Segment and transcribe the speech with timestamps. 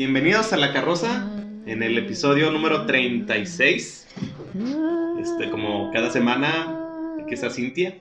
[0.00, 1.30] Bienvenidos a La Carroza
[1.66, 4.08] en el episodio número 36.
[5.20, 6.74] Este, como cada semana,
[7.22, 7.98] aquí está Cintia.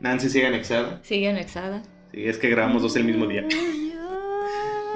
[0.00, 1.00] Nancy sigue anexada.
[1.04, 1.82] Sigue anexada.
[2.12, 3.48] Sí, es que grabamos dos el mismo día.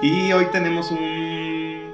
[0.02, 1.90] Y hoy tenemos un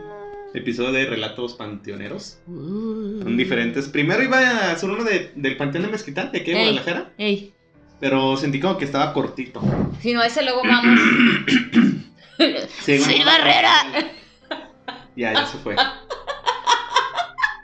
[0.55, 2.41] episodio de relatos panteoneros.
[2.47, 3.89] Son diferentes.
[3.89, 6.57] Primero iba a hacer uno de, del panteón de Mezquitán, de aquí Ey.
[6.57, 7.13] Guadalajara.
[7.17, 7.55] Ey,
[8.01, 9.63] Pero sentí como que estaba cortito.
[10.01, 10.99] si no, ese luego vamos.
[12.85, 14.13] Sí, ¡Soy como- Barrera!
[15.17, 15.77] Ya, ya se fue.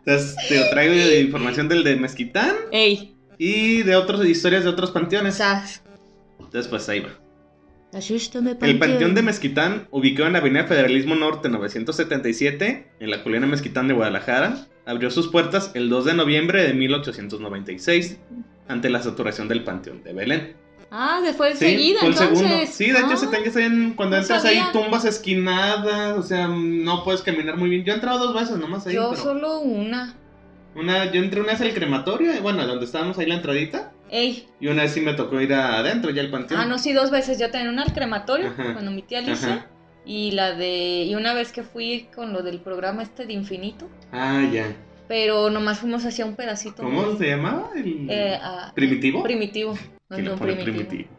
[0.04, 5.36] Entonces, te traigo información del de Mezquitán Ey, y de otras historias de otros panteones.
[5.36, 5.82] sas.
[6.38, 7.10] Entonces, pues ahí va.
[7.92, 13.46] Asústame, El panteón de Mezquitán, ubicado en la Avenida Federalismo Norte 977, en la colina
[13.46, 18.18] Mezquitán de Guadalajara, abrió sus puertas el 2 de noviembre de 1896,
[18.68, 20.56] ante la saturación del panteón de Belén.
[20.90, 22.38] Ah, se fue Sí, fue entonces.
[22.38, 22.66] segundo.
[22.66, 24.66] Sí, de hecho se te que en, cuando no entras sabía.
[24.66, 27.84] ahí tumbas esquinadas, o sea, no puedes caminar muy bien.
[27.84, 30.14] Yo he entrado dos veces nomás ahí, Yo pero solo una.
[30.74, 34.46] una, yo entré una vez al crematorio, y bueno, donde estábamos ahí la entradita, Ey.
[34.60, 36.60] y una vez sí me tocó ir adentro ya al panteón.
[36.60, 37.38] Ah, no, sí, dos veces.
[37.38, 38.72] Yo tenía una al crematorio Ajá.
[38.72, 39.48] cuando mi tía Alicia.
[39.54, 39.66] Ajá.
[40.06, 41.04] Y la de.
[41.04, 43.90] Y una vez que fui con lo del programa este de Infinito.
[44.10, 44.74] Ah, ya.
[45.06, 46.82] Pero nomás fuimos hacia un pedacito.
[46.82, 47.70] ¿Cómo se llamaba?
[47.76, 48.06] El...
[48.08, 49.22] Eh, ah, ¿Primitivo?
[49.22, 49.76] primitivo.
[50.10, 50.86] Sí, le no, ponen primitivo.
[50.88, 51.10] primitivo.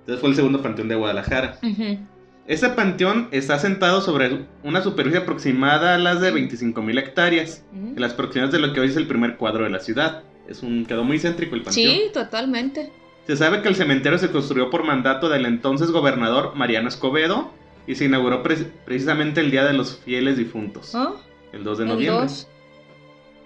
[0.00, 1.58] Entonces fue el segundo panteón de Guadalajara.
[1.62, 1.98] Ujú.
[2.46, 8.14] Este panteón está asentado sobre una superficie aproximada a las de 25.000 hectáreas, en las
[8.14, 10.22] proximidades de lo que hoy es el primer cuadro de la ciudad.
[10.48, 11.92] Es un quedó muy céntrico el panteón.
[11.94, 12.90] Sí, totalmente.
[13.26, 17.52] Se sabe que el cementerio se construyó por mandato del entonces gobernador Mariano Escobedo
[17.86, 21.12] y se inauguró pre- precisamente el Día de los Fieles Difuntos, ¿Ah?
[21.52, 22.26] el 2 de El noviembre.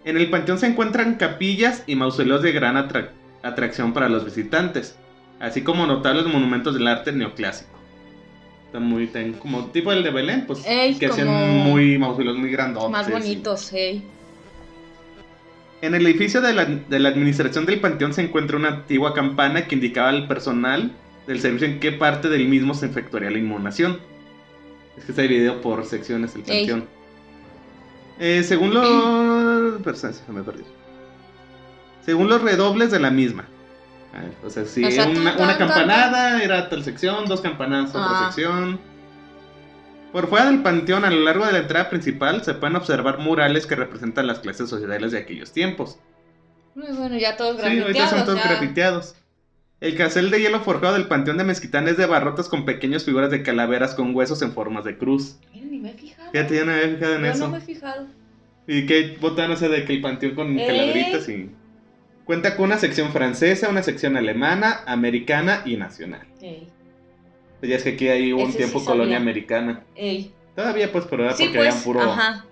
[0.04, 3.10] En el panteón se encuentran capillas y mausoleos de gran atra-
[3.44, 4.96] atracción para los visitantes,
[5.40, 7.70] así como notables monumentos del arte neoclásico.
[8.66, 11.28] Está muy tan- como tipo el de Belén, pues Ey, que hacían
[11.64, 12.90] muy mausoleos muy grandotes.
[12.90, 14.02] Más y- bonitos, ey.
[15.82, 19.66] En el edificio de la, de la administración del panteón se encuentra una antigua campana
[19.66, 20.92] que indicaba al personal
[21.26, 24.00] del servicio en qué parte del mismo se efectuaría la inhumación.
[24.96, 26.86] Es que está dividido por secciones el panteón.
[28.18, 29.82] Eh, según los...
[29.84, 30.64] Perdón, se me perdió.
[32.04, 33.46] Según los redobles de la misma.
[34.14, 37.90] A ver, o sea, si O sea, una, una campanada era tal sección, dos campanadas
[37.90, 38.32] otra Ah.
[38.32, 38.78] sección.
[40.12, 43.66] Por fuera del panteón, a lo largo de la entrada principal, se pueden observar murales
[43.66, 45.98] que representan las clases sociales de aquellos tiempos.
[46.76, 48.10] Muy bueno, ya todos Sí, ahorita grafiteados.
[48.10, 48.48] son todos ya.
[48.50, 49.16] grafiteados.
[49.80, 53.30] El casel de hielo forjado del panteón de Mezquitán es de barrotes con pequeñas figuras
[53.30, 55.36] de calaveras con huesos en formas de cruz.
[55.52, 56.30] Mira, ni me he fijado.
[56.30, 57.44] Fíjate, yo no me había fijado en Yo eso.
[57.46, 58.06] no me he fijado.
[58.68, 60.66] Y que botan ese de que el panteón con Eh.
[60.66, 61.50] calaveritas y.
[62.24, 66.26] Cuenta con una sección francesa, una sección alemana, americana y nacional.
[66.40, 66.68] Ey,
[67.60, 68.92] Pues ya es que aquí hay un Ese sí tiempo sabía.
[68.92, 69.82] colonia americana.
[69.94, 70.32] ey.
[70.56, 72.00] Todavía pues, pero era Sí, porque pues, habían puro.
[72.00, 72.44] ajá.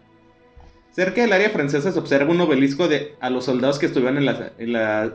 [0.90, 4.26] Cerca del área francesa se observa un obelisco de a los soldados que estuvieron en
[4.26, 5.12] la, en la,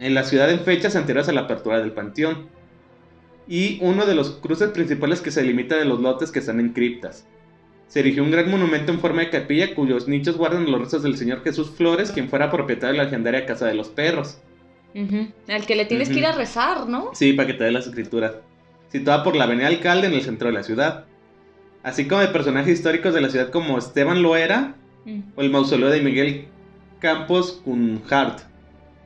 [0.00, 2.46] en la ciudad en fechas anteriores a la apertura del panteón.
[3.48, 6.72] Y uno de los cruces principales que se limita de los lotes que están en
[6.72, 7.26] criptas.
[7.92, 11.18] Se erigió un gran monumento en forma de capilla cuyos nichos guardan los restos del
[11.18, 14.38] señor Jesús Flores, quien fuera propietario de la legendaria Casa de los Perros.
[15.46, 17.10] Al que le tienes que ir a rezar, ¿no?
[17.12, 18.32] Sí, para que te dé las escrituras.
[18.88, 21.04] Situada por la Avenida Alcalde en el centro de la ciudad.
[21.82, 24.74] Así como de personajes históricos de la ciudad como Esteban Loera,
[25.36, 26.46] o el mausoleo de Miguel
[26.98, 28.40] Campos Cunhart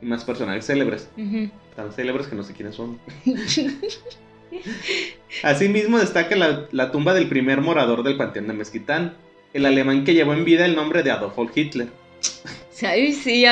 [0.01, 1.09] y más personajes célebres,
[1.75, 2.97] tan célebres que no sé quiénes son.
[5.43, 9.15] Asimismo destaca la, la tumba del primer morador del panteón de Mezquitán,
[9.53, 11.87] el alemán que llevó en vida el nombre de Adolf Hitler.
[12.81, 13.43] Ay, sí,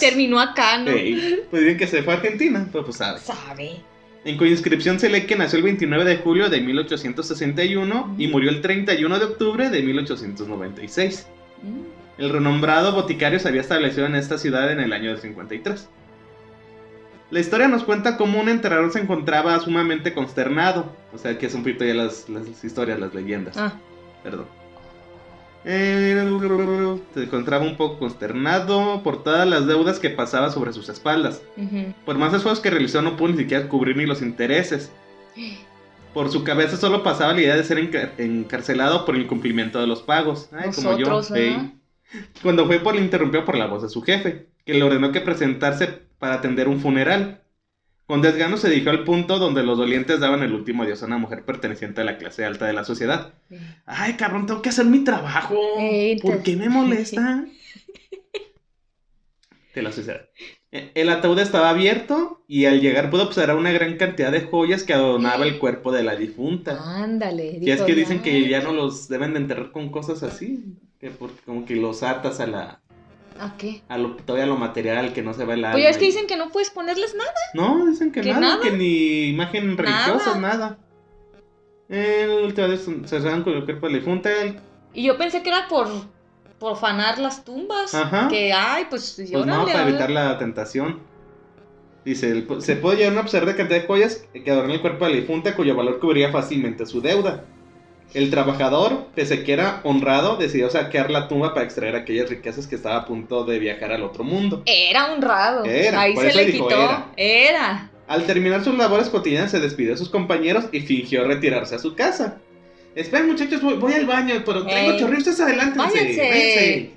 [0.00, 0.90] terminó acá, ¿no?
[0.90, 3.20] Ey, pues dicen que se fue a Argentina, pero pues sabe.
[3.20, 3.76] Sabe.
[4.24, 8.50] En cuya inscripción se lee que nació el 29 de julio de 1861 y murió
[8.50, 11.26] el 31 de octubre de 1896.
[11.62, 12.20] Mm.
[12.22, 15.88] El renombrado boticario se había establecido en esta ciudad en el año del 53.
[17.30, 20.92] La historia nos cuenta cómo un enterrador se encontraba sumamente consternado.
[21.12, 23.56] O sea, que es un poquito ya las, las historias, las leyendas.
[23.56, 23.72] Ah,
[24.22, 24.46] Perdón.
[25.68, 31.42] Eh, se encontraba un poco consternado por todas las deudas que pasaba sobre sus espaldas.
[32.04, 34.92] Por más esfuerzos que realizó, no pudo ni siquiera cubrir ni los intereses.
[36.14, 39.88] Por su cabeza solo pasaba la idea de ser encar- encarcelado por el incumplimiento de
[39.88, 40.48] los pagos.
[40.52, 41.04] Ay, como yo.
[42.42, 45.20] Cuando fue por le interrumpió por la voz de su jefe, que le ordenó que
[45.20, 47.40] presentarse para atender un funeral.
[48.06, 51.18] Con desgano se dirigió al punto donde los dolientes daban el último adiós a una
[51.18, 53.32] mujer perteneciente a la clase alta de la sociedad.
[53.84, 55.56] Ay, cabrón, tengo que hacer mi trabajo.
[55.78, 57.44] Ey, ¿Por qué me molesta?
[59.74, 60.22] de la sociedad.
[60.72, 64.84] Eh, El ataúd estaba abierto y al llegar pudo observar una gran cantidad de joyas
[64.84, 66.78] que adornaba el cuerpo de la difunta.
[67.02, 67.58] Ándale.
[67.60, 70.64] Y es que dicen que "Ay, ya no los deben de enterrar con cosas así,
[70.98, 72.80] que porque como que los atas a la
[73.40, 73.82] ¿A qué?
[73.88, 75.72] a lo todavía lo material que no se va el alma.
[75.72, 77.32] Pues ya es que dicen que no puedes ponerles nada.
[77.54, 78.60] No, dicen que, ¿Que nada, nada?
[78.62, 80.78] que ni imagen religiosa, nada.
[81.88, 84.30] El última vez se cerraron con el cuerpo de la difunta.
[84.42, 84.58] el-
[84.92, 85.88] Y yo pensé que era por,
[86.58, 87.94] por fanar las tumbas.
[87.94, 88.28] Ajá.
[88.28, 91.00] Que, ay, pues, Pues no, órale, para ahora- evitar la tentación.
[92.04, 95.04] Dice, el- se puede llegar a observar de cantidad de joyas que adornan el cuerpo
[95.06, 97.44] de la difunta cuyo valor cubría fácilmente su deuda.
[98.14, 102.76] El trabajador, pese que era honrado, decidió saquear la tumba para extraer aquellas riquezas que
[102.76, 104.62] estaba a punto de viajar al otro mundo.
[104.64, 105.64] Era honrado.
[105.64, 106.80] Era, Ahí por se eso le dijo quitó.
[106.82, 107.12] era.
[107.16, 107.90] Era.
[108.08, 111.94] Al terminar sus labores cotidianas se despidió de sus compañeros y fingió retirarse a su
[111.94, 112.38] casa.
[112.94, 115.76] Esperen muchachos, voy, voy al baño, pero adelántense.
[115.76, 116.20] Váyanse.
[116.20, 116.90] váyanse".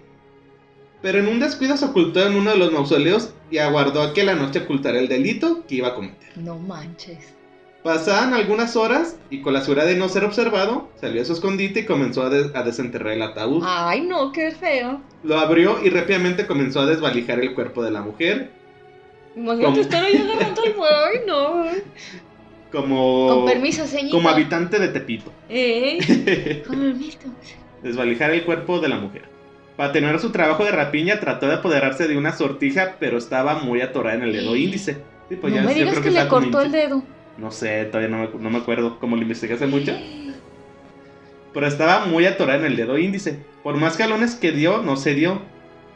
[1.02, 4.24] Pero en un descuido se ocultó en uno de los mausoleos y aguardó a que
[4.24, 6.38] la noche ocultara el delito que iba a cometer.
[6.38, 7.34] No manches.
[7.84, 11.82] Pasaban algunas horas y con la seguridad de no ser observado, salió a su escondite
[11.82, 13.64] y comenzó a, des- a desenterrar el ataúd.
[13.66, 15.00] Ay, no, qué feo.
[15.24, 18.52] Lo abrió y rápidamente comenzó a desvalijar el cuerpo de la mujer,
[19.36, 20.96] Imagínate estar ahí agarrando el fuego.
[21.14, 21.66] Ay, no.
[22.72, 24.16] como, Con permiso, señorita.
[24.18, 25.32] como habitante de Tepito.
[25.48, 27.20] Ey, con permiso.
[27.82, 29.24] desvalijar el cuerpo de la mujer.
[29.78, 33.80] Para tener su trabajo de rapiña, trató de apoderarse de una sortija, pero estaba muy
[33.80, 34.98] atorada en el dedo índice.
[35.30, 37.02] Sí, pues no ya, me digas que, le cortó el dedo.
[37.40, 39.00] No sé, todavía no me, no me acuerdo.
[39.00, 39.94] Como lo investigué hace mucho.
[41.54, 43.40] Pero estaba muy atorada en el dedo índice.
[43.64, 45.42] Por más jalones que dio, no se dio.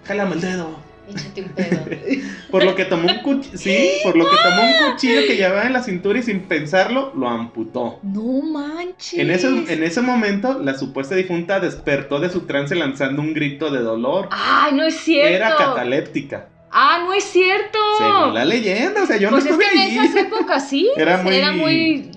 [0.05, 0.79] Jálame el dedo.
[1.09, 1.85] Échate un pedo.
[2.51, 3.57] Por lo que tomó un cuchillo.
[3.57, 7.11] Sí, por lo que tomó un cuchillo que llevaba en la cintura y sin pensarlo,
[7.15, 7.99] lo amputó.
[8.03, 9.19] No manches.
[9.19, 13.71] En ese, en ese momento, la supuesta difunta despertó de su trance lanzando un grito
[13.71, 14.29] de dolor.
[14.31, 15.35] Ay, no es cierto.
[15.35, 16.47] Era cataléptica.
[16.73, 17.77] Ah, no es cierto.
[17.97, 20.89] Según la leyenda, o sea, yo pues no es estuve que en esas épocas sí.
[20.97, 22.11] Era muy- Era muy.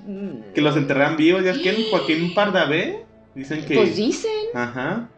[0.55, 3.05] Que los enterraban vivos, ya es que en Joaquín Pardavé
[3.35, 3.75] dicen que.
[3.75, 4.31] Pues dicen.
[4.55, 5.08] Ajá.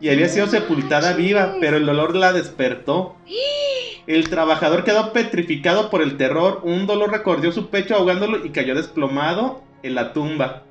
[0.00, 3.16] Y había sido sepultada viva, pero el dolor la despertó.
[4.08, 6.62] El trabajador quedó petrificado por el terror.
[6.64, 10.64] Un dolor recorrió su pecho ahogándolo y cayó desplomado en la tumba.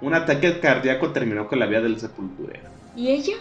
[0.00, 2.68] Un ataque cardíaco terminó con la vida del sepulturero.
[2.96, 3.34] ¿Y ella?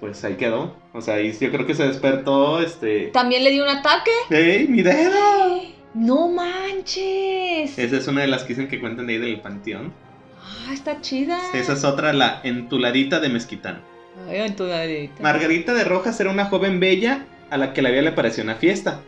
[0.00, 0.76] Pues ahí quedó.
[0.92, 3.08] O sea, ahí yo creo que se despertó, este...
[3.08, 4.10] ¿También le dio un ataque?
[4.30, 5.62] ¡Ey, mi dedo!
[5.94, 7.78] No manches.
[7.78, 9.94] Esa es una de las que dicen que cuentan de ahí del panteón.
[10.42, 11.40] Ah, está chida.
[11.54, 13.80] Esa es otra, la entuladita de Mezquitán.
[14.28, 15.22] Ay, entudadita.
[15.22, 18.56] Margarita de Rojas era una joven bella a la que la vida le pareció una
[18.56, 19.00] fiesta.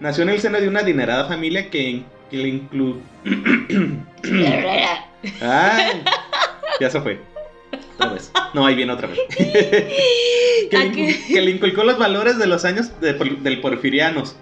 [0.00, 3.00] Nació en el seno de una adinerada familia que, que le inclu...
[5.42, 6.02] ¡Ay!
[6.80, 7.31] Ya se fue.
[7.96, 8.32] Otra vez.
[8.54, 9.18] No, ahí viene otra vez.
[9.36, 11.34] que, le, ¿A incu- qué?
[11.34, 14.36] que le inculcó los valores de los años de del porfirianos.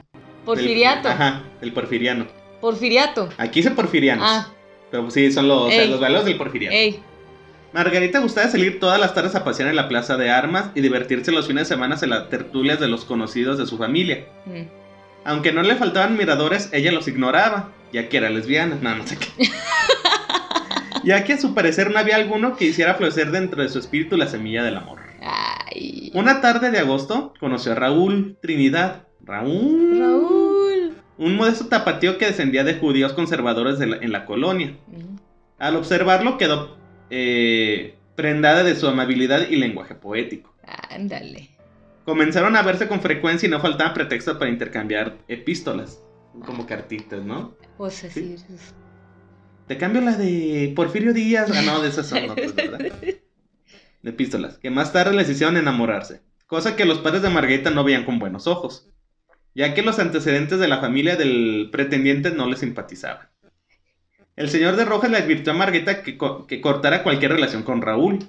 [0.45, 1.09] Porfiriato.
[1.09, 2.27] Del- ajá, del porfiriano.
[2.61, 3.29] Porfiriato.
[3.39, 4.25] Aquí dice porfirianos.
[4.29, 4.49] Ah,
[4.91, 5.91] Pero pues sí, son los, o sea, Ey.
[5.91, 6.75] los valores del porfiriano.
[6.77, 7.01] ey.
[7.73, 11.31] Margarita gustaba salir todas las tardes a pasear en la plaza de armas y divertirse
[11.31, 14.27] los fines de semana en las tertulias de los conocidos de su familia.
[14.47, 14.63] Mm.
[15.25, 18.77] Aunque no le faltaban miradores, ella los ignoraba, ya que era lesbiana.
[18.83, 19.29] No, no sé qué.
[21.05, 24.17] ya que a su parecer no había alguno que hiciera florecer dentro de su espíritu
[24.17, 25.01] la semilla del amor.
[25.23, 26.11] Ay.
[26.15, 29.07] Una tarde de agosto conoció a Raúl Trinidad.
[29.23, 29.99] Raúl.
[29.99, 30.95] Raúl.
[31.19, 34.77] Un modesto tapatío que descendía de judíos conservadores de la- en la colonia.
[34.89, 35.17] Mm.
[35.59, 36.77] Al observarlo quedó
[37.11, 40.55] eh, prendada de su amabilidad y lenguaje poético.
[40.91, 41.51] Ándale.
[42.05, 46.01] Comenzaron a verse con frecuencia y no faltaban pretextos para intercambiar epístolas.
[46.47, 47.55] Como cartitas, ¿no?
[47.77, 48.37] Pues así.
[49.71, 51.49] Te cambio la de Porfirio Díaz.
[51.55, 52.79] Ah, no, de esas son otras, ¿verdad?
[52.81, 53.21] De
[54.11, 54.59] epístolas.
[54.59, 56.23] Que más tarde les hicieron enamorarse.
[56.49, 58.89] Cosa que los padres de Margarita no veían con buenos ojos.
[59.55, 63.29] Ya que los antecedentes de la familia del pretendiente no les simpatizaban.
[64.35, 67.81] El señor de Rojas le advirtió a Margarita que, co- que cortara cualquier relación con
[67.81, 68.27] Raúl.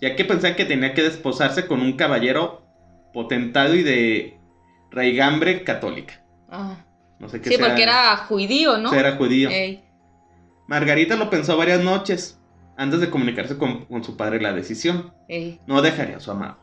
[0.00, 2.62] Ya que pensaba que tenía que desposarse con un caballero
[3.12, 4.38] potentado y de
[4.92, 6.24] raigambre católica.
[6.48, 6.84] Ah.
[7.18, 8.94] No sé qué Sí, sea- porque era judío, ¿no?
[8.94, 9.50] era judío.
[9.50, 9.82] Ey.
[10.68, 12.38] Margarita lo pensó varias noches
[12.76, 15.12] antes de comunicarse con, con su padre la decisión.
[15.28, 15.58] Ey.
[15.66, 16.58] No dejaría a su amado.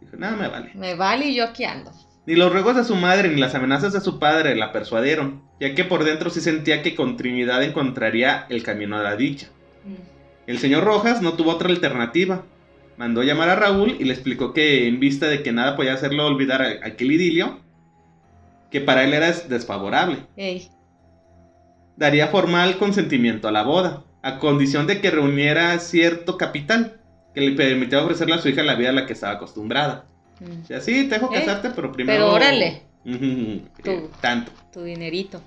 [0.00, 0.72] Dijo, nada me vale.
[0.74, 1.90] Me vale y yo aquí ando.
[2.26, 5.74] Ni los ruegos de su madre ni las amenazas de su padre la persuadieron, ya
[5.74, 9.48] que por dentro sí sentía que con Trinidad encontraría el camino de la dicha.
[9.84, 9.94] Mm.
[10.46, 12.44] El señor Rojas no tuvo otra alternativa.
[12.96, 16.26] Mandó llamar a Raúl y le explicó que en vista de que nada podía hacerlo
[16.26, 17.60] olvidar a- aquel idilio,
[18.70, 20.18] que para él era des- desfavorable.
[20.36, 20.68] Ey.
[21.96, 27.00] Daría formal consentimiento a la boda, a condición de que reuniera cierto capital
[27.34, 30.06] que le permitiera ofrecerle a su hija la vida a la que estaba acostumbrada.
[30.40, 30.62] Mm.
[30.62, 31.40] O sea, sí, te dejo ¿Eh?
[31.40, 32.18] casarte, pero primero...
[32.18, 32.82] Pero órale.
[33.82, 34.08] Tú.
[34.20, 34.52] tanto.
[34.72, 35.42] Tu dinerito.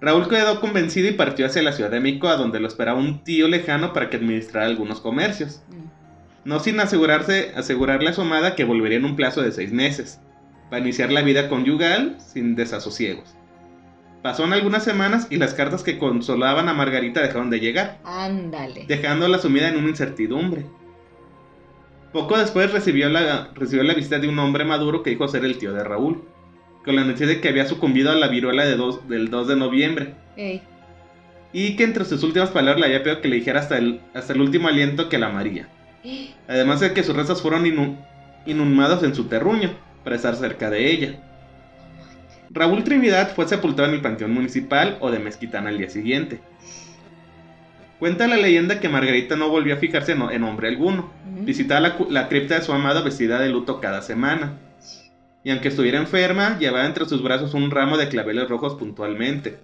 [0.00, 3.22] Raúl quedó convencido y partió hacia la Ciudad de México, a donde lo esperaba un
[3.22, 5.62] tío lejano para que administrara algunos comercios.
[5.68, 6.48] Mm.
[6.48, 10.20] No sin asegurarse, asegurarle a su amada que volvería en un plazo de seis meses,
[10.70, 13.36] para iniciar la vida conyugal sin desasosiegos.
[14.22, 18.84] Pasaron algunas semanas y las cartas que consolaban a Margarita dejaron de llegar, Ándale.
[18.86, 20.64] dejándola sumida en una incertidumbre.
[22.12, 25.58] Poco después recibió la, recibió la visita de un hombre maduro que dijo ser el
[25.58, 26.22] tío de Raúl,
[26.84, 29.56] con la noticia de que había sucumbido a la viruela de dos- del 2 de
[29.56, 30.62] noviembre, Ey.
[31.52, 34.34] y que entre sus últimas palabras le había pedido que le dijera hasta el, hasta
[34.34, 35.68] el último aliento que la amaría.
[36.48, 37.64] Además de que sus restos fueron
[38.46, 39.70] inhumados en su terruño,
[40.04, 41.31] para estar cerca de ella.
[42.52, 46.40] Raúl Trinidad fue sepultado en el panteón municipal o de Mezquitán al día siguiente.
[47.98, 51.10] Cuenta la leyenda que Margarita no volvió a fijarse en, hombre alguno.
[51.24, 54.58] Visitaba la, cripta de su amado vestida de luto cada semana.
[55.44, 59.60] Y aunque estuviera enferma, llevaba entre sus brazos un ramo de claveles rojos puntualmente.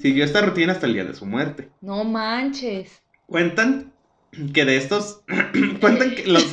[0.00, 1.68] Siguió esta rutina hasta el día de su muerte.
[1.80, 3.02] No manches.
[3.26, 3.92] Cuentan
[4.52, 5.20] que de estos.
[5.80, 6.44] cuentan que los.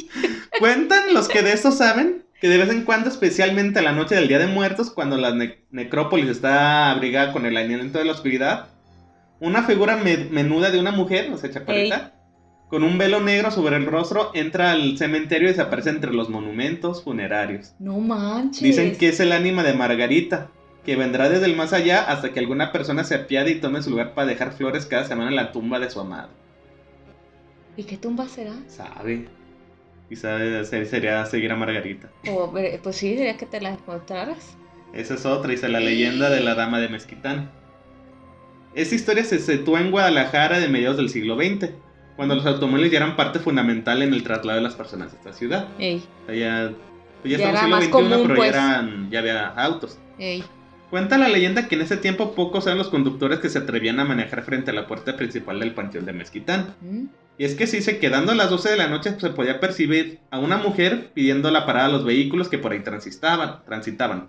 [0.60, 4.14] cuentan los que de estos saben que de vez en cuando, especialmente a la noche
[4.14, 8.12] del Día de Muertos, cuando la ne- necrópolis está abrigada con el aliento de la
[8.12, 8.68] oscuridad,
[9.40, 12.12] una figura me- menuda de una mujer, o sea, chaparrita,
[12.68, 17.02] con un velo negro sobre el rostro, entra al cementerio y desaparece entre los monumentos
[17.04, 17.74] funerarios.
[17.78, 18.62] No manches.
[18.62, 20.48] Dicen que es el ánima de Margarita,
[20.84, 23.90] que vendrá desde el más allá hasta que alguna persona se apiade y tome su
[23.90, 26.28] lugar para dejar flores cada semana en la tumba de su amado.
[27.76, 28.52] ¿Y qué tumba será?
[28.68, 29.28] Sabe.
[30.08, 32.08] Y sabe, se- sería seguir a Margarita.
[32.24, 34.56] Eh, pues sí, diría que te la encontraras.
[34.92, 37.50] Esa es otra, dice la leyenda de la dama de Mezquitán.
[38.74, 41.70] Esta historia se sitúa en Guadalajara de mediados del siglo XX,
[42.14, 45.32] cuando los automóviles ya eran parte fundamental en el traslado de las personas de esta
[45.32, 45.68] ciudad.
[45.78, 46.72] Ey, O sea, ya,
[47.22, 48.52] pues ya Ya estamos era en más el siglo XXI, común, pero pues.
[48.52, 49.98] ya, eran, ya había autos.
[50.18, 50.44] ey.
[50.88, 54.04] Cuenta la leyenda que en ese tiempo pocos eran los conductores que se atrevían a
[54.04, 56.76] manejar frente a la puerta principal del panteón de Mezquitán.
[56.80, 57.06] Mm.
[57.38, 60.20] Y es que sí, se quedando a las 12 de la noche se podía percibir
[60.30, 63.62] a una mujer pidiendo la parada a los vehículos que por ahí transitaban.
[63.66, 64.28] transitaban.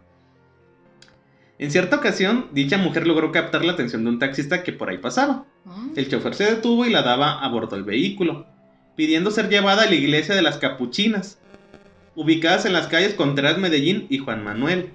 [1.59, 4.97] En cierta ocasión, dicha mujer logró captar la atención de un taxista que por ahí
[4.99, 5.45] pasaba.
[5.65, 8.45] Ah, El chofer se detuvo y la daba a bordo del vehículo,
[8.95, 11.39] pidiendo ser llevada a la iglesia de las Capuchinas,
[12.15, 14.89] ubicadas en las calles Contreras Medellín y Juan Manuel.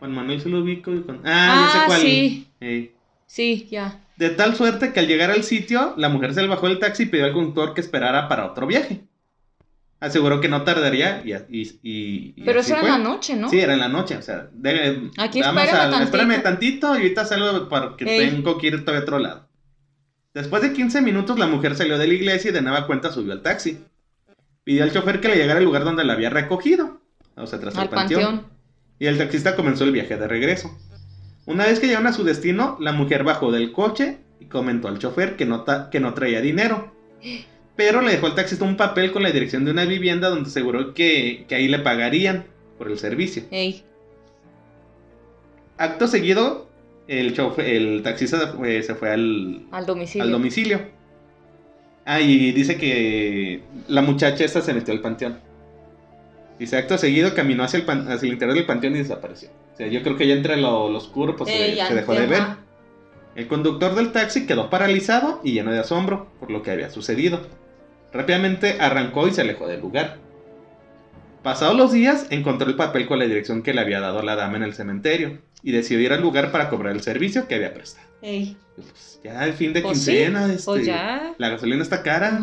[0.00, 0.92] Juan Manuel se lo ubico.
[0.92, 2.00] y con- Ah, ya sé Ah, cuál.
[2.00, 2.48] sí.
[3.26, 4.01] Sí, ya.
[4.16, 7.04] De tal suerte que al llegar al sitio, la mujer se le bajó del taxi
[7.04, 9.04] y pidió al conductor que esperara para otro viaje.
[10.00, 13.48] Aseguró que no tardaría y, y, y- y Pero eso era en la noche, ¿no?
[13.48, 16.02] Sí, era en la noche, o sea, de- Aquí vamos espérame a- tantito.
[16.04, 18.30] espérame tantito y ahorita salgo porque Ey.
[18.30, 19.48] tengo que ir a otro lado.
[20.34, 23.32] Después de 15 minutos la mujer salió de la iglesia y de nueva cuenta subió
[23.32, 23.78] al taxi.
[24.64, 27.00] Pidió al chofer que le llegara al lugar donde la había recogido,
[27.36, 28.22] o sea, tras Al el panteón.
[28.24, 28.46] panteón.
[28.98, 30.76] Y el taxista comenzó el viaje de regreso.
[31.46, 34.98] Una vez que llegaron a su destino, la mujer bajó del coche y comentó al
[34.98, 36.92] chofer que no, ta- que no traía dinero.
[37.76, 40.94] Pero le dejó al taxista un papel con la dirección de una vivienda donde aseguró
[40.94, 42.44] que, que ahí le pagarían
[42.78, 43.44] por el servicio.
[43.50, 43.82] Ey.
[45.78, 46.68] Acto seguido,
[47.08, 50.22] el, chofer, el taxista se fue, se fue al, Al domicilio.
[50.24, 50.80] al domicilio.
[52.04, 55.38] Ah, y dice que la muchacha esta se metió al panteón.
[56.58, 59.48] Dice, acto seguido caminó hacia el, pan- hacia el interior del panteón y desapareció.
[59.72, 62.12] O sea, yo creo que ya entre lo, lo oscuro pues se- ya, se, dejó
[62.14, 62.42] de ver.
[63.34, 67.40] El conductor del taxi quedó paralizado y lleno de asombro por lo que había sucedido.
[68.12, 70.18] Rápidamente arrancó y se alejó del lugar.
[71.42, 74.58] Pasados los días, encontró el papel con la dirección que le había dado la dama
[74.58, 78.06] en el cementerio y decidió ir al lugar para cobrar el servicio que había prestado.
[78.20, 78.56] Ey.
[78.76, 81.34] Pues, ya el fin de Pues sí, quincena, este, Pues ya.
[81.38, 82.38] la gasolina está cara.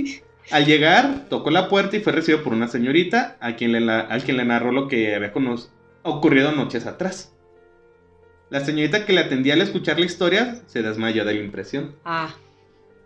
[0.50, 4.18] Al llegar, tocó la puerta y fue recibido por una señorita a quien le, a
[4.24, 5.60] quien le narró lo que había cono-
[6.02, 7.32] ocurrido noches atrás.
[8.50, 11.96] La señorita que le atendía al escuchar la historia se desmayó de la impresión.
[12.04, 12.34] ah.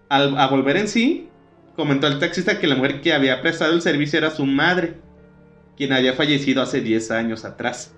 [0.08, 1.28] Al a volver en sí,
[1.76, 4.94] comentó al taxista que la mujer que había prestado el servicio era su madre,
[5.76, 7.94] quien había fallecido hace 10 años atrás.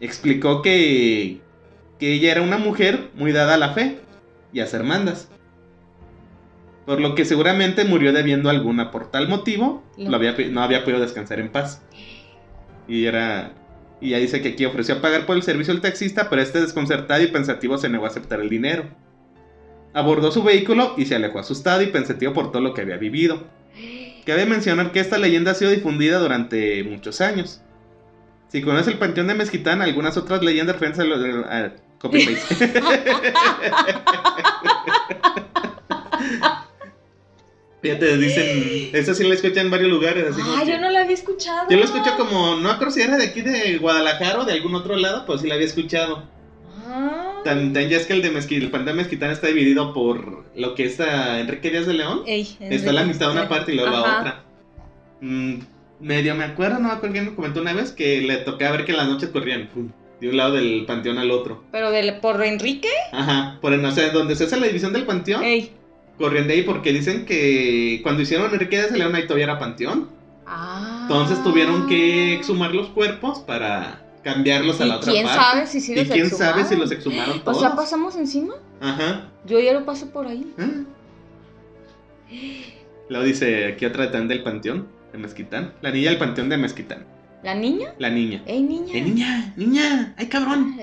[0.00, 1.40] Explicó que,
[1.98, 3.98] que ella era una mujer muy dada a la fe
[4.52, 5.28] y a hacer mandas.
[6.86, 8.90] Por lo que seguramente murió debiendo alguna.
[8.90, 10.10] Por tal motivo, No.
[10.10, 11.82] lo había, no había podido descansar en paz.
[12.86, 13.52] Y era.
[14.00, 17.22] Y ya dice que aquí ofreció pagar por el servicio al taxista, pero este desconcertado
[17.22, 18.84] y pensativo se negó a aceptar el dinero.
[19.94, 23.44] Abordó su vehículo y se alejó asustado y pensativo por todo lo que había vivido.
[24.26, 27.62] Cabe mencionar que esta leyenda ha sido difundida durante muchos años.
[28.48, 31.30] Si conoces el panteón de Mezquitán, algunas otras leyendas referentes a lo de...
[31.44, 32.72] a- copy paste.
[37.86, 40.26] Fíjate, dicen, esa sí la escuché en varios lugares.
[40.30, 41.68] Así Ah, que- yo no la había escuchado.
[41.70, 44.74] Yo la escuché como, no creo si era de aquí de Guadalajara o de algún
[44.74, 46.24] otro lado, pues sí la había escuchado.
[46.88, 47.40] Ah.
[47.44, 50.84] También ya es que el de Mezquitán, el panteón mezquitán está dividido por lo que
[50.84, 52.22] es a Enrique Díaz de León.
[52.26, 54.18] Ey, Está la mitad de una parte y luego la Ajá.
[54.20, 54.42] otra.
[55.20, 55.54] Mm,
[56.00, 58.84] medio me acuerdo, no me acuerdo quién me comentó una vez que le tocaba ver
[58.84, 59.90] que en las noches corrían pum,
[60.20, 61.64] de un lado del panteón al otro.
[61.72, 62.88] Pero de, por Enrique.
[63.12, 65.70] Ajá, por en, o sea, donde se hace la división del panteón, Ey.
[66.18, 70.08] Corrían de ahí porque dicen que cuando hicieron Enrique de León ahí todavía era panteón.
[70.46, 71.00] Ah.
[71.02, 75.40] Entonces tuvieron que exhumar los cuerpos para cambiarlos a ¿Y la otra quién parte.
[75.40, 77.60] sabe si sí y los quién sabe si los exhumaron O todos.
[77.60, 78.54] sea, pasamos encima.
[78.80, 79.28] Ajá.
[79.44, 80.52] Yo ya lo paso por ahí.
[80.58, 80.84] Ah.
[83.08, 85.74] Luego dice aquí otra también del panteón de Mezquitán.
[85.80, 87.06] La niña del panteón de Mezquitán.
[87.46, 87.94] ¿La niña?
[88.00, 88.42] La niña.
[88.44, 88.92] ¡Ey, niña!
[88.92, 89.54] ¡Eh, niña!
[89.56, 90.14] ¡Niña!
[90.18, 90.76] ¡Ay, cabrón!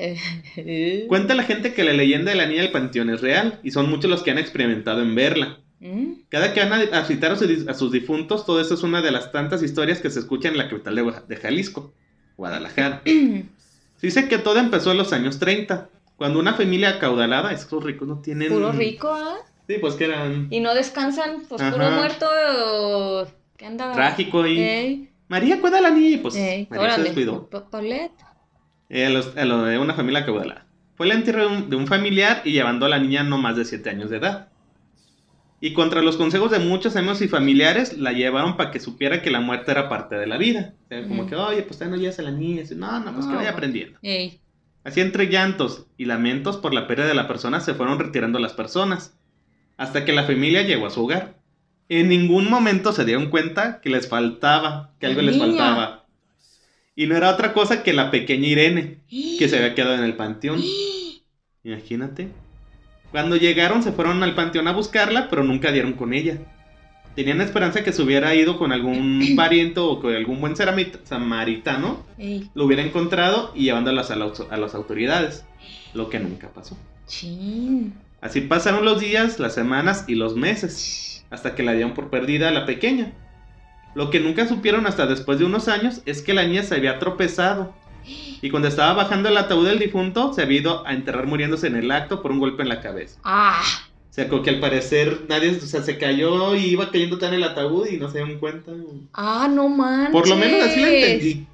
[1.10, 3.90] Cuenta la gente que la leyenda de la niña del panteón es real y son
[3.90, 5.60] muchos los que han experimentado en verla.
[5.82, 6.14] ¿Mm?
[6.30, 9.02] Cada que van a, a visitar a, sus- a sus difuntos, todo eso es una
[9.02, 10.96] de las tantas historias que se escuchan en la capital
[11.28, 11.92] de, Jalisco,
[12.38, 13.02] Guadalajara.
[13.04, 13.46] Se
[14.02, 18.20] dice que todo empezó en los años 30, cuando una familia acaudalada, esos ricos no
[18.22, 18.48] tienen...
[18.48, 19.36] Puro rico, ¿ah?
[19.68, 21.98] Sí, pues que eran Y no descansan, pues puro Ajá.
[21.98, 22.26] muerto.
[22.30, 23.28] o-
[23.58, 23.92] ¿Qué anda?
[23.92, 24.46] trágico.
[24.46, 27.04] Ey, María, cuida a la niña y pues ey, María se órale.
[27.06, 27.50] descuidó.
[27.50, 28.12] Pa- Paulette.
[28.90, 30.68] Eh, a, los- a lo de una familia acaudalada.
[30.96, 33.56] Fue el entierro de un, de un familiar y llevando a la niña no más
[33.56, 34.50] de 7 años de edad.
[35.60, 39.32] Y contra los consejos de muchos amigos y familiares, la llevaron para que supiera que
[39.32, 40.74] la muerte era parte de la vida.
[40.86, 41.30] O sea, como Ujú.
[41.30, 42.62] que, oye, pues no llevas a la niña.
[42.62, 43.52] Dice, no, no, pues que No, vaya bueno.
[43.52, 44.00] aprendiendo.
[44.02, 44.40] Ey.
[44.84, 48.52] Así entre llantos y lamentos por la pérdida de la persona se fueron retirando las
[48.52, 49.18] personas,
[49.78, 51.38] hasta que la familia llegó a su hogar.
[51.90, 56.06] En ningún momento se dieron cuenta que les faltaba, que algo les faltaba.
[56.96, 60.16] Y no era otra cosa que la pequeña Irene, que se había quedado en el
[60.16, 60.62] panteón.
[61.64, 62.30] Imagínate.
[63.12, 66.38] Cuando llegaron se fueron al panteón a buscarla, pero nunca dieron con ella.
[67.16, 72.50] Tenían esperanza que se hubiera ido con algún pariente o con algún buen samaritano, Ey.
[72.56, 75.46] lo hubiera encontrado y llevándolas a, las- a las autoridades.
[75.94, 76.76] Lo que nunca pasó.
[78.20, 82.50] Así pasaron los días, las semanas y los meses, hasta que la dieron por perdida
[82.50, 83.12] a la pequeña.
[83.96, 87.00] Lo que nunca supieron hasta después de unos años es que la niña se había
[87.00, 87.74] tropezado.
[88.06, 91.76] Y cuando estaba bajando el ataúd del difunto, se había ido a enterrar muriéndose en
[91.76, 93.20] el acto por un golpe en la cabeza.
[93.24, 93.62] Ah.
[94.10, 97.34] O sea, como que al parecer nadie, o sea, se cayó y iba cayendo tan
[97.34, 98.72] el ataúd y no se dieron cuenta.
[99.14, 100.12] Ah, no manches.
[100.12, 101.48] Por lo menos así la entendí.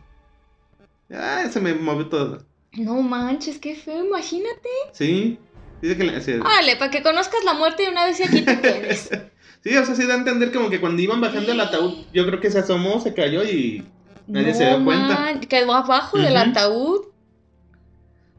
[1.13, 2.43] Ah, se me movió todo.
[2.73, 4.69] No manches, qué feo, imagínate.
[4.91, 5.37] Sí.
[5.81, 8.41] Dice que la- sí, Vale, para que conozcas la muerte de una vez y aquí
[8.41, 9.09] te quedes.
[9.63, 12.25] Sí, o sea, sí da a entender como que cuando iban bajando el ataúd, yo
[12.25, 13.83] creo que se asomó, se cayó y
[14.27, 15.19] Nadie se dio cuenta.
[15.19, 17.01] man, quedó abajo del ataúd.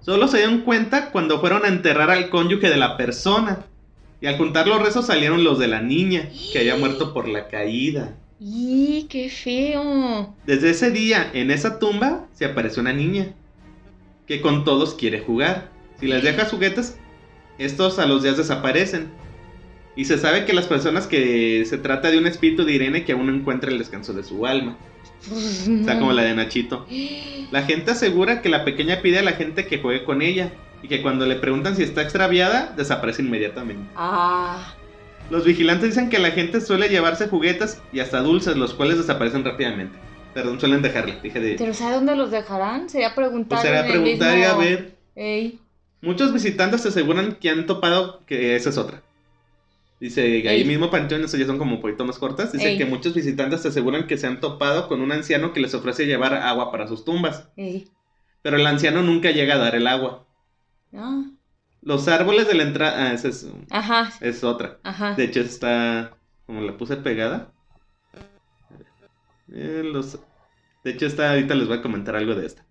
[0.00, 3.66] solo se dieron cuenta cuando fueron a enterrar al cónyuge de la persona.
[4.22, 7.48] Y al juntar los rezos salieron los de la niña, que había muerto por la
[7.48, 8.16] caída.
[8.38, 10.34] ¡Y qué feo!
[10.46, 13.34] Desde ese día, en esa tumba, se apareció una niña,
[14.26, 15.70] que con todos quiere jugar.
[15.98, 16.96] Si les dejas juguetes,
[17.58, 19.10] estos a los días desaparecen.
[20.00, 23.12] Y se sabe que las personas que se trata de un espíritu de Irene que
[23.12, 24.78] aún no encuentra el descanso de su alma.
[25.30, 26.86] O sea, como la de Nachito.
[27.50, 30.88] La gente asegura que la pequeña pide a la gente que juegue con ella y
[30.88, 33.90] que cuando le preguntan si está extraviada, desaparece inmediatamente.
[33.94, 34.74] Ah,
[35.28, 39.44] Los vigilantes dicen que la gente suele llevarse juguetes y hasta dulces, los cuales desaparecen
[39.44, 39.98] rápidamente.
[40.32, 41.56] Perdón, suelen dejarle, dije de...
[41.58, 42.88] pero ¿sabe dónde los dejarán?
[42.88, 43.60] Sería preguntar.
[43.60, 44.96] Pues el preguntar y a ver.
[45.14, 45.58] Ey,
[46.00, 49.02] Muchos visitantes aseguran que han topado que esa es otra.
[50.00, 50.64] Dice, ahí Ey.
[50.64, 52.52] mismo Panteón, eso ya son como un poquito más cortas.
[52.52, 52.78] Dice Ey.
[52.78, 56.34] que muchos visitantes aseguran que se han topado con un anciano que les ofrece llevar
[56.34, 57.48] agua para sus tumbas.
[57.56, 57.88] ey.
[58.42, 60.26] Pero el anciano nunca llega a dar el agua.
[60.94, 61.24] Ah,
[61.82, 63.10] Los árboles de la entrada...
[63.10, 64.78] Ah, esa es, ajá, es otra.
[64.82, 65.14] ajá.
[65.14, 66.16] De hecho, está...
[66.46, 67.52] Como la puse pegada.
[69.52, 70.18] Eh, los...
[70.84, 71.30] De hecho, está...
[71.32, 72.64] Ahorita les voy a comentar algo de esta.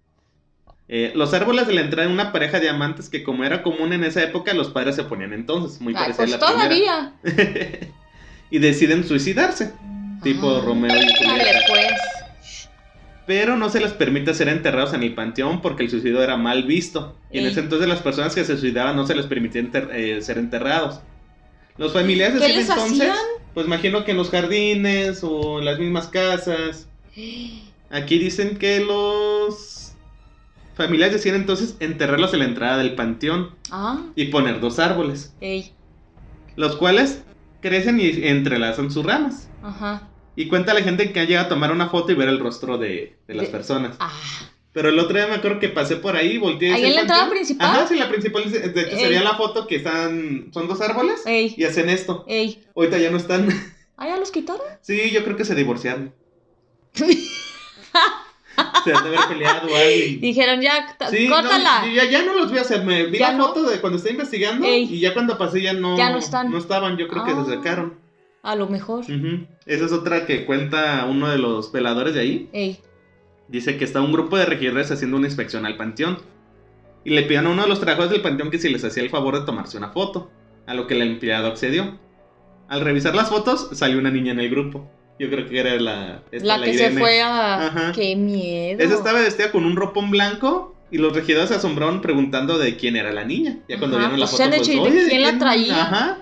[0.91, 3.93] Eh, los árboles de la entrada de una pareja de amantes que como era común
[3.93, 7.13] en esa época, los padres se ponían entonces, muy parecida pues a la primera.
[7.23, 7.89] todavía.
[8.52, 9.71] y deciden suicidarse,
[10.23, 11.60] tipo Ah, Romeo y Julieta.
[11.67, 12.69] Pues.
[13.28, 16.63] Pero no se les permite ser enterrados en el panteón porque el suicidio era mal
[16.63, 17.15] visto.
[17.32, 20.19] Y en ese entonces las personas que se suicidaban no se les permitía enter- eh,
[20.23, 21.02] ser enterrados.
[21.78, 23.15] Los familiares ¿Qué decían les entonces, hacían?
[23.54, 26.88] pues imagino que en los jardines o en las mismas casas.
[27.91, 29.88] Aquí dicen que los
[30.80, 35.74] familiares decían entonces enterrarlos en la entrada del panteón Ah, y poner dos árboles, ey,
[36.56, 37.24] los cuales
[37.62, 39.48] crecen y entrelazan sus ramas.
[39.62, 40.10] ajá.
[40.36, 42.78] Y cuenta la gente que ha llegado a tomar una foto y ver el rostro
[42.78, 43.98] de, de las De- personas.
[44.00, 44.10] Ah,
[44.72, 46.74] Pero el otro día me acuerdo que pasé por ahí, volteé.
[46.74, 47.68] ¿Ahí en la entrada principal?
[47.70, 48.50] Ajá, sí, la principal.
[48.50, 49.10] De hecho, se Ey.
[49.10, 50.50] veía la foto que están.
[50.54, 52.24] Son dos árboles ey, y hacen esto.
[52.28, 52.63] ey.
[52.74, 53.50] Ahorita ya no están.
[53.98, 54.62] ¿Ah, ya los quitaron?
[54.80, 56.13] Sí, yo creo que se divorciaron.
[58.84, 59.89] se han de haber peleado o algo.
[59.89, 61.84] y- Dijeron, ya, Sí, no, córtala.
[61.93, 62.84] ya, ya no los vi a hacer.
[62.86, 63.48] Me vi Ya la no.
[63.48, 64.84] foto de cuando estaba investigando Ey.
[64.93, 66.54] y ya cuando pasé ya no, Ya no están.
[66.56, 66.98] estaban.
[66.98, 67.45] Yo creo que Ah.
[67.45, 67.95] se sacaron.
[68.43, 69.04] A lo mejor.
[69.65, 72.50] Esa es otra que cuenta uno de los veladores de ahí.
[72.54, 72.80] Ey.
[73.48, 76.19] Dice que está un grupo de regidores haciendo una inspección al panteón.
[77.04, 79.10] Y le pidieron a uno de los trabajadores del panteón que si les hacía el
[79.10, 80.30] favor de tomarse una foto.
[80.67, 81.98] A lo que el empleado accedió.
[82.67, 84.88] Al revisar las fotos, salió una niña en el grupo.
[85.19, 86.23] Yo creo que era la.
[86.32, 87.67] esta, La que se fue a...
[87.67, 87.91] Ajá.
[87.93, 88.82] ¡Qué miedo!
[88.82, 90.75] Esa estaba vestida con un ropón blanco.
[90.91, 93.60] Y los regidores se asombraron preguntando de quién era la niña.
[93.67, 95.38] Ya cuando Ajá, vieron la pues, foto, de pues, hecho, ¿y de "Oye, quién la
[95.38, 96.17] traía?" Ajá.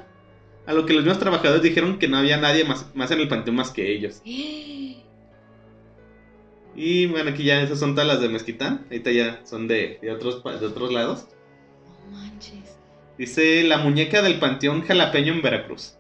[0.66, 3.30] A lo que los mismos trabajadores dijeron que no había nadie más, más en el
[3.30, 4.22] panteón más que ellos.
[6.80, 8.86] Y bueno, aquí ya esas son todas las de Mezquitán.
[8.92, 11.26] Ahorita ya son de, de otros, de otros lados.
[12.06, 12.78] No manches.
[13.18, 15.96] Dice la muñeca del panteón jalapeño en Veracruz.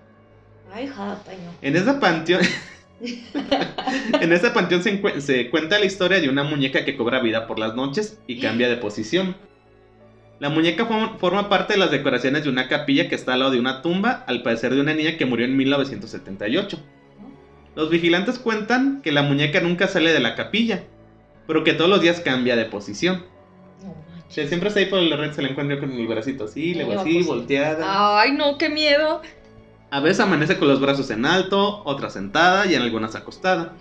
[0.71, 1.51] Ay, jalapeño.
[1.63, 2.41] En ese panteón.
[4.21, 7.59] en ese panteón se, se cuenta la historia de una muñeca que cobra vida por
[7.59, 9.35] las noches y cambia de posición.
[10.39, 13.51] La muñeca form- forma parte de las decoraciones de una capilla que está al lado
[13.51, 16.79] de una tumba, al parecer de una niña que murió en 1978.
[17.75, 20.83] Los vigilantes cuentan que la muñeca nunca sale de la capilla,
[21.47, 23.25] pero que todos los días cambia de posición.
[24.27, 26.73] O sea, siempre está ahí por la red, se la encuentra con el bracito así,
[26.73, 28.19] luego así, volteada.
[28.19, 29.21] Ay, no, qué miedo.
[29.89, 33.73] A veces amanece con los brazos en alto, otra sentada y en algunas acostada.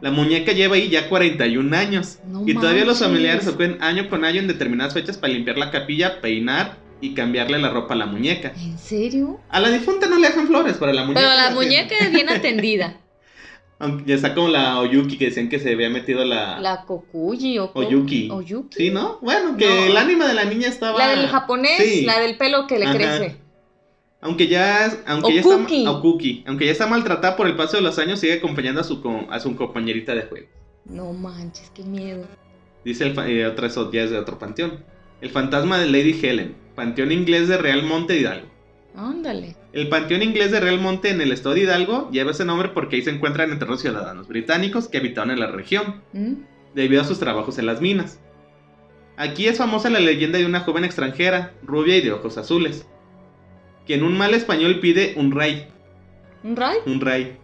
[0.00, 2.18] La muñeca lleva ahí ya 41 años.
[2.26, 5.70] No y todavía los familiares acuden año con año en determinadas fechas para limpiar la
[5.70, 8.52] capilla, peinar y cambiarle la ropa a la muñeca.
[8.56, 9.40] ¿En serio?
[9.50, 11.20] A la difunta no le dejan flores, pero a la muñeca.
[11.20, 13.00] Pero la muñeca es bien atendida.
[13.78, 16.58] Aunque ya está como la Oyuki que decían que se había metido la.
[16.60, 17.70] La Kokuyi o...
[17.74, 18.30] Oyuki.
[18.30, 18.74] Oyuki.
[18.74, 19.18] Sí, ¿no?
[19.20, 19.84] Bueno, que No.
[19.84, 20.98] el ánima de la niña estaba.
[20.98, 22.02] La del japonés, Sí.
[22.06, 22.94] la del pelo que le Ajá.
[22.94, 23.36] crece.
[24.20, 25.56] Aunque ya, aunque ya está,
[25.90, 26.42] o Cookie.
[26.46, 29.40] aunque ya está maltratada por el paso de los años, sigue acompañando a su, a
[29.40, 30.46] su compañerita de juego.
[30.84, 32.26] No manches, qué miedo.
[32.84, 34.84] Dice el, eh, otra eso ya es de otro panteón.
[35.20, 38.46] El fantasma de Lady Helen, panteón inglés de Real Monte Hidalgo.
[38.94, 39.56] Ándale.
[39.72, 42.96] El panteón inglés de Real Monte en el estado de Hidalgo lleva ese nombre porque
[42.96, 46.34] ahí se encuentran enterrados ciudadanos británicos que habitaban en la región, ¿Mm?
[46.74, 48.20] debido a sus trabajos en las minas.
[49.18, 52.86] Aquí es famosa la leyenda de una joven extranjera, rubia y de ojos azules,
[53.86, 55.68] que en un mal español pide un rey,
[56.42, 56.78] ¿Un ray?
[56.86, 57.36] un rey.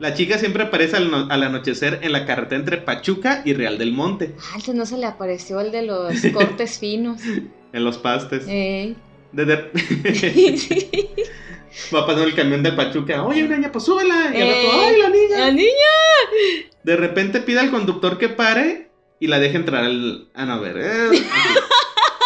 [0.00, 3.78] La chica siempre aparece al, no- al anochecer en la carretera entre Pachuca y Real
[3.78, 7.20] del Monte, Ah, entonces no se le apareció el de los cortes finos.
[7.24, 8.46] en los pastes.
[8.48, 8.96] Ey.
[9.32, 9.70] De- de-.
[11.94, 13.24] Va pasando el camión de Pachuca.
[13.24, 14.30] Oye, niña, pues súbela.
[14.32, 15.38] Y al rato, ¡ay, la niña!
[15.38, 16.70] La niña.
[16.84, 20.28] De repente pide al conductor que pare y la deje entrar al.
[20.34, 20.76] Ah, no, a ver.
[20.78, 21.08] eh.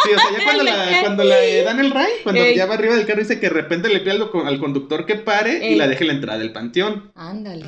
[0.08, 2.56] Sí, o sea, ya cuando, la, cuando le dan el ray, cuando Ey.
[2.56, 5.06] ya va arriba del carro, dice que de repente le pide al, co- al conductor
[5.06, 7.12] que pare y la deje la entrada del panteón.
[7.14, 7.64] Ándale.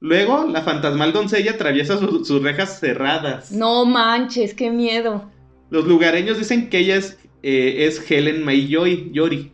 [0.00, 3.50] Luego, la fantasmal doncella atraviesa su- sus rejas cerradas.
[3.52, 5.30] No manches, qué miedo.
[5.70, 9.52] Los lugareños dicen que ella es, eh, es Helen May Joy- Yori,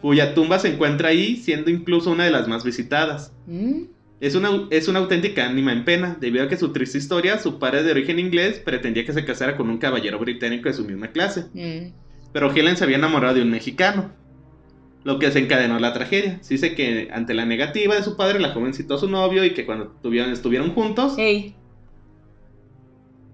[0.00, 3.32] cuya tumba se encuentra ahí, siendo incluso una de las más visitadas.
[3.46, 3.82] ¿Mm?
[4.20, 7.58] Es una, es una auténtica ánima en pena, debido a que su triste historia, su
[7.58, 11.08] padre de origen inglés pretendía que se casara con un caballero británico de su misma
[11.08, 11.92] clase, Mm.
[12.32, 14.10] pero Helen se había enamorado de un mexicano,
[15.04, 16.38] lo que desencadenó la tragedia.
[16.42, 19.44] Se dice que ante la negativa de su padre, la joven citó a su novio
[19.44, 21.54] y que cuando tuvieron, estuvieron juntos, Ey.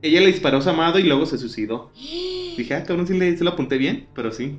[0.03, 1.93] ella le disparó a su amado y luego se suicidó.
[2.57, 4.59] Dije, ah, cabrón, sí, le, sí lo apunté bien, pero sí.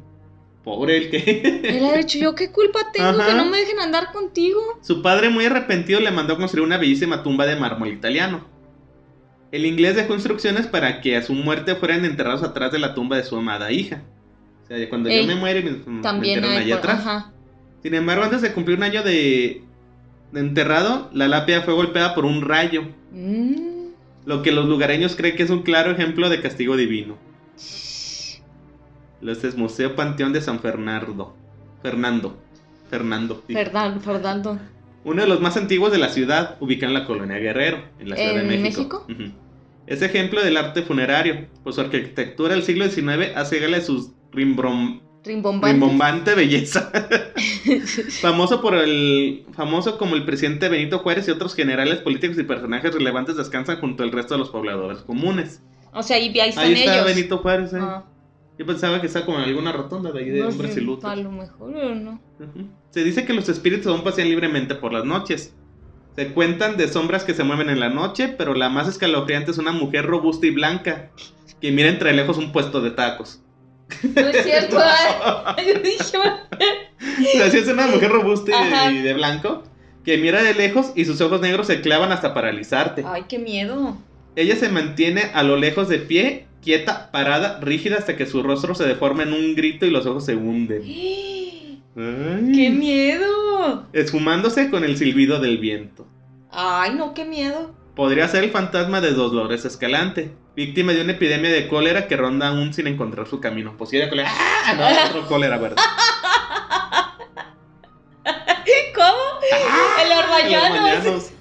[0.63, 1.61] Pobre el que...
[1.65, 3.27] Él ha dicho, ¿yo qué culpa tengo Ajá.
[3.27, 4.61] que no me dejen andar contigo?
[4.81, 8.45] Su padre, muy arrepentido, le mandó a construir una bellísima tumba de mármol italiano.
[9.51, 13.17] El inglés dejó instrucciones para que a su muerte fueran enterrados atrás de la tumba
[13.17, 14.01] de su amada hija.
[14.63, 17.05] O sea, cuando yo me muere, me, me También hay allá por- atrás.
[17.05, 17.31] Ajá.
[17.83, 19.61] Sin embargo, antes de cumplir un año de,
[20.31, 23.89] de enterrado, la lápida fue golpeada por un rayo, Mm.
[24.25, 27.17] lo que los lugareños creen que es un claro ejemplo de castigo divino.
[29.27, 31.35] Este es Museo Panteón de San Fernando.
[31.81, 32.37] Fernando.
[32.89, 33.41] Fernando.
[33.47, 34.59] Fernando, Fernando.
[35.03, 38.15] Uno de los más antiguos de la ciudad, ubicado en la colonia Guerrero, en la
[38.15, 39.05] Ciudad de ¿En México.
[39.85, 44.13] Es ejemplo del arte funerario, pues su arquitectura del siglo XIX hace gala de su
[44.31, 46.35] rimbrom- Rimbombante.
[46.35, 46.91] belleza.
[48.21, 52.93] famoso por el famoso como el presidente Benito Juárez y otros generales políticos y personajes
[52.93, 55.61] relevantes descansan junto al resto de los pobladores comunes.
[55.93, 57.05] o sea, ahí, ahí están Ahí está ellos.
[57.05, 57.73] Benito Juárez.
[57.73, 57.79] eh.
[57.81, 58.03] Ah,
[58.63, 60.85] Yo pensaba que estaba como en alguna rotonda de ahí de no hombres sé, y
[60.85, 61.03] lutos.
[61.03, 62.21] A lo mejor o no.
[62.91, 65.53] Se dice que los espíritus aún pasean libremente por las noches.
[66.15, 69.57] Se cuentan de sombras que se mueven en la noche, pero la más escalofriante es
[69.57, 71.11] una mujer robusta y blanca
[71.59, 73.41] que mira entre lejos un puesto de tacos.
[74.15, 74.77] No es cierto.
[75.45, 76.17] ay, yo dije,
[77.35, 78.91] O sea, sí es una mujer robusta y, Ajá.
[78.93, 79.63] y de blanco
[80.05, 83.03] que mira de lejos y sus ojos negros se clavan hasta paralizarte.
[83.05, 83.97] Ay, qué miedo.
[84.37, 88.73] Ella se mantiene a lo lejos de pie, quieta, parada, rígida hasta que su rostro
[88.73, 90.81] se deforma en un grito y los ojos se hunden.
[91.95, 92.69] ¡Qué Ay.
[92.71, 93.85] miedo!
[93.93, 96.07] Esfumándose con el silbido del viento.
[96.51, 97.75] Ay, no, qué miedo.
[97.95, 102.47] Podría ser el fantasma de Dolores Escalante, víctima de una epidemia de cólera que ronda
[102.47, 103.75] aún sin encontrar su camino.
[103.77, 104.31] Pues sí, era cólera.
[104.31, 104.73] ¡Ah!
[104.75, 105.77] No, otro cólera, ¿verdad?
[108.95, 109.21] ¿Cómo?
[109.53, 110.03] ¡Ah!
[110.03, 110.11] El.
[110.17, 111.31] Orbañanos.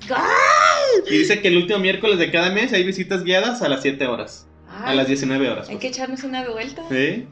[1.11, 4.07] Y dice que el último miércoles de cada mes hay visitas guiadas a las 7
[4.07, 4.47] horas.
[4.85, 5.69] A las 19 horas.
[5.69, 5.81] Hay pues.
[5.83, 6.83] que echarnos una vuelta.
[6.91, 7.27] ¿Sí?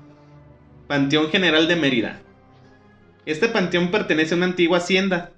[0.87, 2.21] Panteón General de Mérida.
[3.27, 5.33] Este panteón pertenece a una antigua hacienda.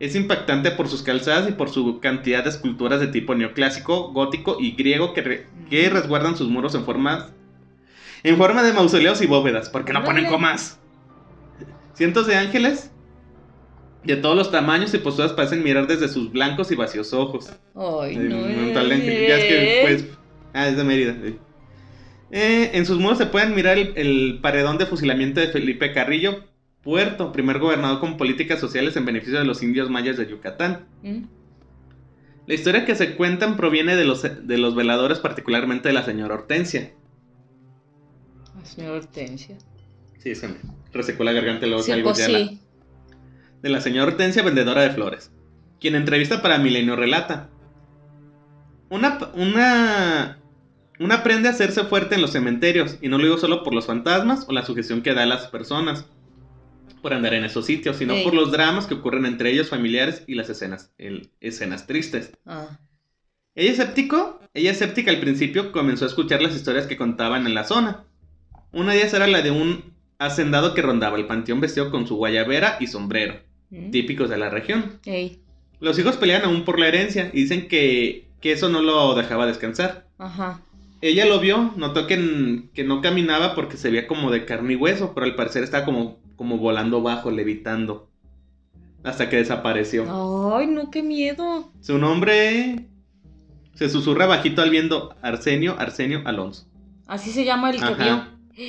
[0.00, 4.56] Es impactante por sus calzadas y por su cantidad de esculturas de tipo neoclásico, gótico
[4.60, 7.30] y griego que, re- que resguardan sus muros en forma,
[8.22, 10.78] en forma de mausoleos y bóvedas, porque no ponen comas.
[11.94, 12.92] Cientos de ángeles
[14.04, 17.50] de todos los tamaños y posturas parecen mirar desde sus blancos y vacíos ojos.
[17.74, 18.36] Ay, no.
[18.36, 20.04] de ángel- Ya es que, pues.
[20.54, 21.16] Ah, es de Mérida.
[22.30, 26.44] Eh, en sus muros se pueden mirar el, el paredón de fusilamiento de Felipe Carrillo
[26.82, 30.86] Puerto, primer gobernador con políticas sociales en beneficio de los indios mayas de Yucatán.
[31.02, 31.22] ¿Mm?
[32.46, 36.34] La historia que se cuentan proviene de los, de los veladores, particularmente de la señora
[36.34, 36.92] Hortensia.
[38.56, 39.56] Ay, señora Hortensia.
[40.18, 40.54] Sí, se me
[40.92, 42.60] resecó la garganta y luego Sí, pues la- sí.
[43.62, 45.30] de la señora Hortensia, vendedora de flores,
[45.80, 47.50] quien en entrevista para Milenio relata.
[48.88, 50.37] Una, una,
[51.00, 53.86] una aprende a hacerse fuerte en los cementerios, y no lo digo solo por los
[53.86, 56.06] fantasmas o la sugestión que da a las personas
[57.02, 60.34] por andar en esos sitios, sino por los dramas que ocurren entre ellos familiares y
[60.34, 62.32] las escenas, el- escenas tristes.
[62.44, 62.78] Ah.
[63.54, 67.64] Ella escéptico, ella escéptica al principio comenzó a escuchar las historias que contaban en la
[67.64, 68.04] zona.
[68.72, 72.16] Una de ellas era la de un hacendado que rondaba el panteón vestido con su
[72.16, 73.90] guayabera y sombrero, ¿Mm?
[73.90, 74.98] típicos de la región.
[75.06, 75.40] Ey.
[75.80, 79.46] Los hijos pelean aún por la herencia y dicen que, que eso no lo dejaba
[79.46, 80.08] descansar.
[80.18, 80.60] Ajá.
[81.00, 84.76] Ella lo vio, notó que, que no caminaba porque se veía como de carne y
[84.76, 88.08] hueso, pero al parecer estaba como, como volando bajo, levitando.
[89.04, 90.56] Hasta que desapareció.
[90.56, 91.72] Ay, no, qué miedo.
[91.80, 92.88] Su nombre
[93.74, 96.66] se susurra bajito al viendo Arsenio, Arsenio Alonso.
[97.06, 98.32] Así se llama el que Ajá.
[98.56, 98.68] vio.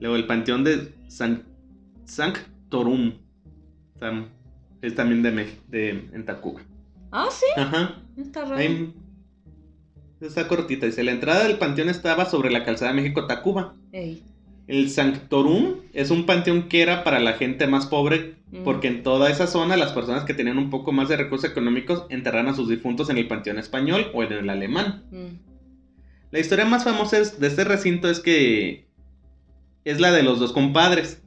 [0.00, 1.44] Luego el panteón de San,
[2.04, 3.14] Sanctorum.
[3.98, 4.28] Sam-
[4.82, 6.60] es también de, de en Tacuba.
[7.10, 7.46] Ah, sí.
[7.56, 8.02] Ajá.
[8.16, 8.56] Está raro.
[8.56, 8.94] Ahí-
[10.20, 10.86] está cortita.
[10.86, 13.74] Dice, la entrada del panteón estaba sobre la calzada México-Tacuba.
[14.66, 18.64] El Sanctorum es un panteón que era para la gente más pobre, Mm.
[18.64, 22.04] porque en toda esa zona las personas que tenían un poco más de recursos económicos
[22.08, 25.04] enterraban a sus difuntos en el panteón español o en el alemán.
[25.10, 25.36] Mm.
[26.30, 28.86] La historia más famosa de este recinto es que
[29.84, 31.22] es la de los dos compadres.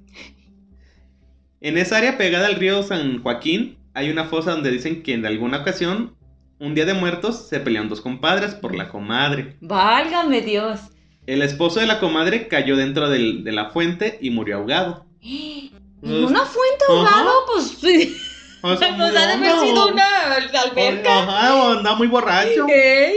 [1.60, 5.26] En esa área pegada al río San Joaquín hay una fosa donde dicen que en
[5.26, 6.16] alguna ocasión,
[6.62, 9.58] un día de muertos, se pelearon dos compadres por la comadre.
[9.62, 10.80] Válgame Dios.
[11.28, 15.06] El esposo de la comadre cayó dentro del- de la fuente y murió ahogado.
[15.22, 17.32] ¿En una fuente ahogado?
[17.54, 18.16] Pues sí.
[18.62, 19.62] O sea, Pues ha de haber no.
[19.64, 20.04] sido una
[20.36, 21.20] alberca.
[21.20, 22.68] Ajá, o andaba muy borracho.
[22.68, 23.16] Ey.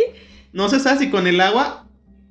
[0.52, 1.86] No se sabe si con el agua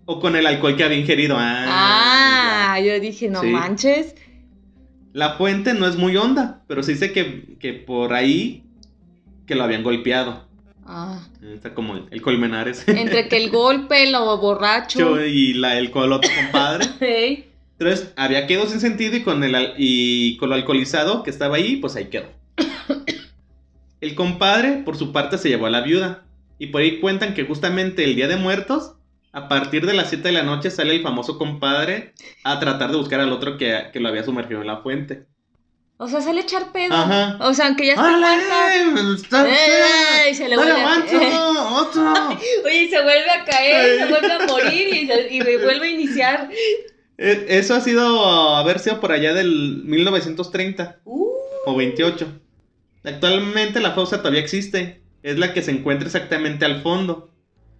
[0.06, 1.36] o con el alcohol que había ingerido.
[1.38, 3.47] Ah, Ah, yo dije, no Sí.
[3.47, 4.15] manches.
[5.12, 8.63] La fuente no es muy honda, pero se dice que, que por ahí
[9.45, 10.47] que lo habían golpeado.
[10.86, 12.88] Ah, Está como el, el Colmenares.
[12.88, 15.26] entre que el golpe, lo borracho.
[15.26, 16.86] y la, el el otro compadre.
[17.80, 21.78] Entonces había quedado sin sentido y con, el, y con lo alcoholizado que estaba ahí,
[21.78, 22.28] pues ahí quedó.
[24.02, 26.26] El compadre, por su parte, se llevó a la viuda.
[26.60, 28.96] Y por ahí cuentan que justamente el día de muertos,
[29.32, 32.98] a partir de las 7 de la noche, sale el famoso compadre a tratar de
[32.98, 35.26] buscar al otro que, que lo había sumergido en la fuente.
[36.04, 36.94] O sea, sale a echar pedo.
[36.94, 37.38] Ajá.
[37.39, 38.18] O sea, aunque ya está.
[38.18, 39.13] ¡Órale!
[39.16, 40.32] ¡Está ¡Ey!
[40.32, 41.74] Y se le ¡Dale, vuelve a-!
[41.82, 42.13] ¡Otro!
[42.66, 45.88] Oye, y se vuelve a caer, se vuelve a morir y, se- y me vuelve
[45.88, 46.50] a iniciar.
[47.18, 51.26] Eh, Eso ha sido, haber sido por allá del 1930 Uh,
[51.66, 52.28] o 28.
[53.06, 55.02] Actualmente la fosa todavía existe.
[55.24, 57.30] Es la que se encuentra exactamente al fondo.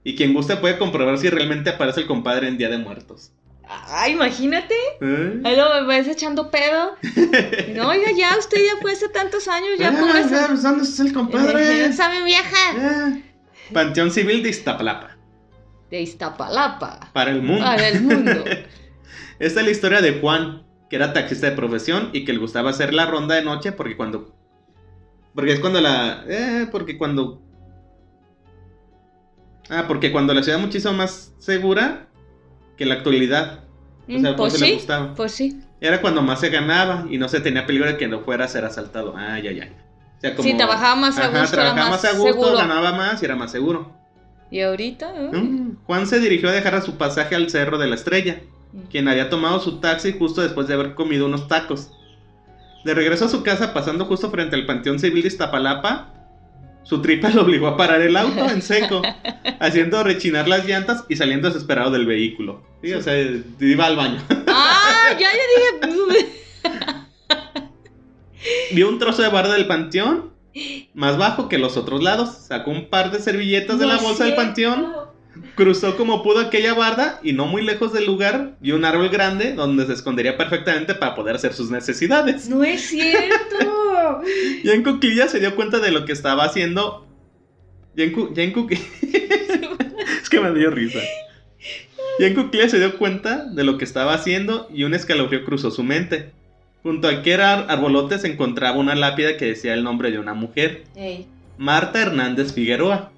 [0.04, 3.32] Y quien guste puede comprobar si realmente aparece el compadre en Día de Muertos.
[3.68, 4.76] Ah, imagínate.
[5.02, 5.42] ¿Eh?
[5.44, 6.96] Ahí lo ves echando pedo.
[7.76, 10.30] No, oiga, ya, usted ya fue hace tantos años, ya Ah, póngase.
[10.30, 11.86] ya, ¿Dónde está el compadre?
[11.86, 12.58] Eh, ¿Sabe, vieja?
[12.78, 13.24] Eh.
[13.74, 15.18] Panteón Civil de Iztapalapa.
[15.90, 17.10] De Iztapalapa.
[17.14, 17.64] Para el mundo.
[17.66, 18.44] Para el mundo.
[19.40, 22.70] Esta es la historia de Juan, que era taxista de profesión y que le gustaba
[22.70, 24.36] hacer la ronda de noche porque cuando...
[25.34, 26.24] Porque es cuando la...
[26.28, 27.42] Eh, porque cuando...
[29.70, 32.08] Ah, porque cuando la ciudad es muchísimo más segura
[32.78, 33.60] que la actualidad.
[34.08, 35.14] O sea, Mm, pues le sí, gustaba.
[35.16, 35.62] pues sí.
[35.80, 38.48] Era cuando más se ganaba y no se tenía peligro de que no fuera a
[38.48, 39.14] ser asaltado.
[39.18, 39.70] Ah, ya, ya.
[40.20, 42.58] sea, Sí, trabajaba más a Ajá, gusto, era trabajaba más más a gusto, seguro.
[42.58, 43.92] ganaba más y era más seguro.
[44.52, 45.14] Y ahorita.
[45.16, 45.30] ¿eh?
[45.38, 45.78] Mm.
[45.86, 48.40] Juan se dirigió a dejar a su pasaje al Cerro de la Estrella,
[48.92, 51.92] quien había tomado su taxi justo después de haber comido unos tacos.
[52.86, 56.14] De regreso a su casa, pasando justo frente al Panteón Civil de Iztapalapa,
[56.84, 59.02] su tripa lo obligó a parar el auto en seco,
[59.60, 62.62] haciendo rechinar las llantas y saliendo desesperado del vehículo.
[62.82, 63.16] Sí, o sea,
[63.60, 64.22] iba al baño.
[64.48, 66.44] Ah, ya, ya dije.
[68.74, 70.34] Vio un trozo de barda del panteón,
[70.94, 74.36] más bajo que los otros lados, sacó un par de servilletas de la bolsa del
[74.36, 74.88] panteón,
[75.56, 79.54] cruzó como pudo aquella barda y no muy lejos del lugar vio un árbol grande
[79.54, 82.50] donde se escondería perfectamente para poder hacer sus necesidades.
[82.50, 83.32] No es cierto.
[84.64, 87.08] Y en cuclillas se dio cuenta de lo que estaba haciendo.
[87.96, 88.86] Ya en, cu- ya en cuclillas.
[90.22, 91.00] es que me dio risa.
[92.20, 95.84] En cuclillas se dio cuenta de lo que estaba haciendo y un escalofrío cruzó su
[95.84, 96.32] mente.
[96.84, 100.34] Junto a aquel ar- arbolote se encontraba una lápida que decía el nombre de una
[100.34, 103.12] mujer, Ey, Marta Hernández Figueroa.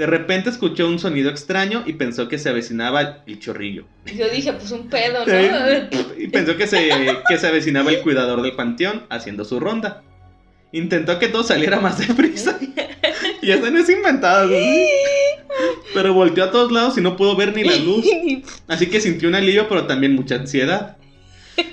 [0.00, 3.84] De repente escuchó un sonido extraño y pensó que se avecinaba el chorrillo.
[4.06, 6.00] Yo dije, pues un pedo, ¿no?
[6.18, 6.88] Y pensó que se,
[7.28, 10.02] que se avecinaba el cuidador del panteón haciendo su ronda.
[10.72, 12.58] Intentó que todo saliera más deprisa.
[13.42, 14.48] Y eso no es inventado.
[14.48, 14.56] ¿no?
[15.92, 18.06] Pero volteó a todos lados y no pudo ver ni la luz.
[18.68, 20.96] Así que sintió un alivio, pero también mucha ansiedad.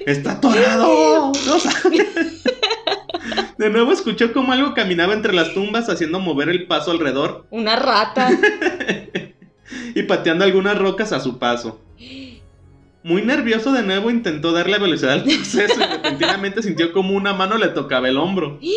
[0.05, 1.31] ¡Está atorado!
[1.45, 2.05] No sale.
[3.57, 7.75] De nuevo escuchó como algo caminaba entre las tumbas haciendo mover el paso alrededor Una
[7.75, 8.29] rata.
[9.95, 11.81] y pateando algunas rocas a su paso.
[13.03, 17.57] Muy nervioso de nuevo intentó darle velocidad al proceso y repentinamente sintió como una mano
[17.57, 18.59] le tocaba el hombro.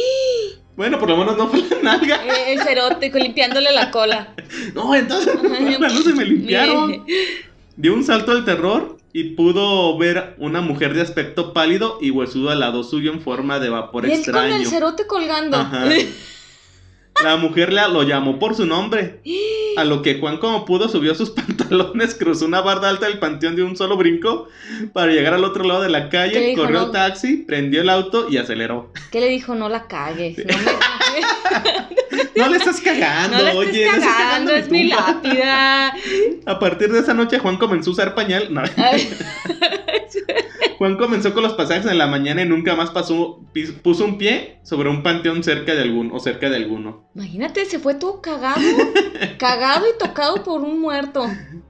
[0.76, 2.24] Bueno, por lo menos no fue la nalga.
[2.24, 4.34] Eh, El cerote limpiándole la cola.
[4.72, 7.04] No, entonces manos se me limpiaron.
[7.76, 12.50] Dio un salto al terror y pudo ver una mujer de aspecto pálido y huesudo
[12.50, 15.56] al lado suyo en forma de vapor Y él con el cerote colgando.
[15.56, 15.88] Ajá.
[17.22, 19.20] La mujer lo llamó por su nombre.
[19.76, 21.30] A lo que Juan, como pudo, subió sus
[21.70, 24.48] pantalones, cruzó una barda alta del panteón de un solo brinco
[24.92, 26.90] para llegar al otro lado de la ¿Qué le calle, corrió no?
[26.90, 28.92] taxi, prendió el auto y aceleró.
[29.12, 29.54] ¿Qué le dijo?
[29.54, 30.38] No la cagues.
[30.38, 35.94] No, me- No le estás cagando, no oye, no estás cagando, es mi lápida.
[36.46, 38.52] A partir de esa noche, Juan comenzó a usar pañal.
[38.52, 38.62] No.
[40.78, 43.40] Juan comenzó con los pasajes en la mañana y nunca más pasó,
[43.82, 47.09] puso un pie sobre un panteón cerca de algún, o cerca de alguno.
[47.14, 48.60] Imagínate, se fue todo cagado.
[49.38, 51.24] Cagado y tocado por un muerto.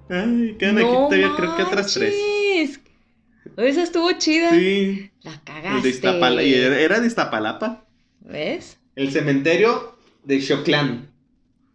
[0.09, 2.15] Ay, quedan aquí No todavía creo que otras tres.
[3.57, 4.51] Esa estuvo chida.
[4.51, 6.47] Sí, La el de cagaste.
[6.47, 7.85] Y era de Iztapalapa.
[8.21, 8.79] ¿Ves?
[8.97, 11.11] El cementerio de Xoclán.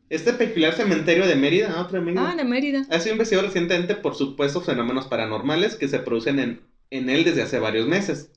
[0.10, 2.86] Este peculiar cementerio de Mérida, ah, otro de Mérida, Ah, de Mérida.
[2.90, 7.42] ha sido investigado recientemente por supuestos fenómenos paranormales que se producen en, en él desde
[7.42, 8.30] hace varios meses.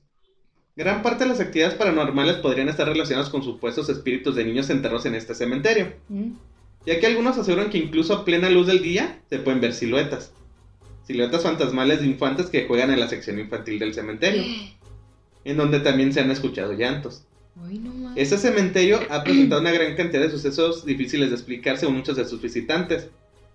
[0.79, 5.05] Gran parte de las actividades paranormales podrían estar relacionadas con supuestos espíritus de niños enterrados
[5.05, 6.29] en este cementerio, Mm.
[6.85, 10.31] ya que algunos aseguran que incluso a plena luz del día se pueden ver siluetas.
[11.05, 14.41] Siluetas fantasmales de infantes que juegan en la sección infantil del cementerio,
[15.43, 17.23] en donde también se han escuchado llantos.
[17.67, 18.13] Ay, no más.
[18.15, 22.23] Este cementerio ha presentado una gran cantidad de sucesos difíciles de explicar según muchos de
[22.23, 23.09] sus visitantes,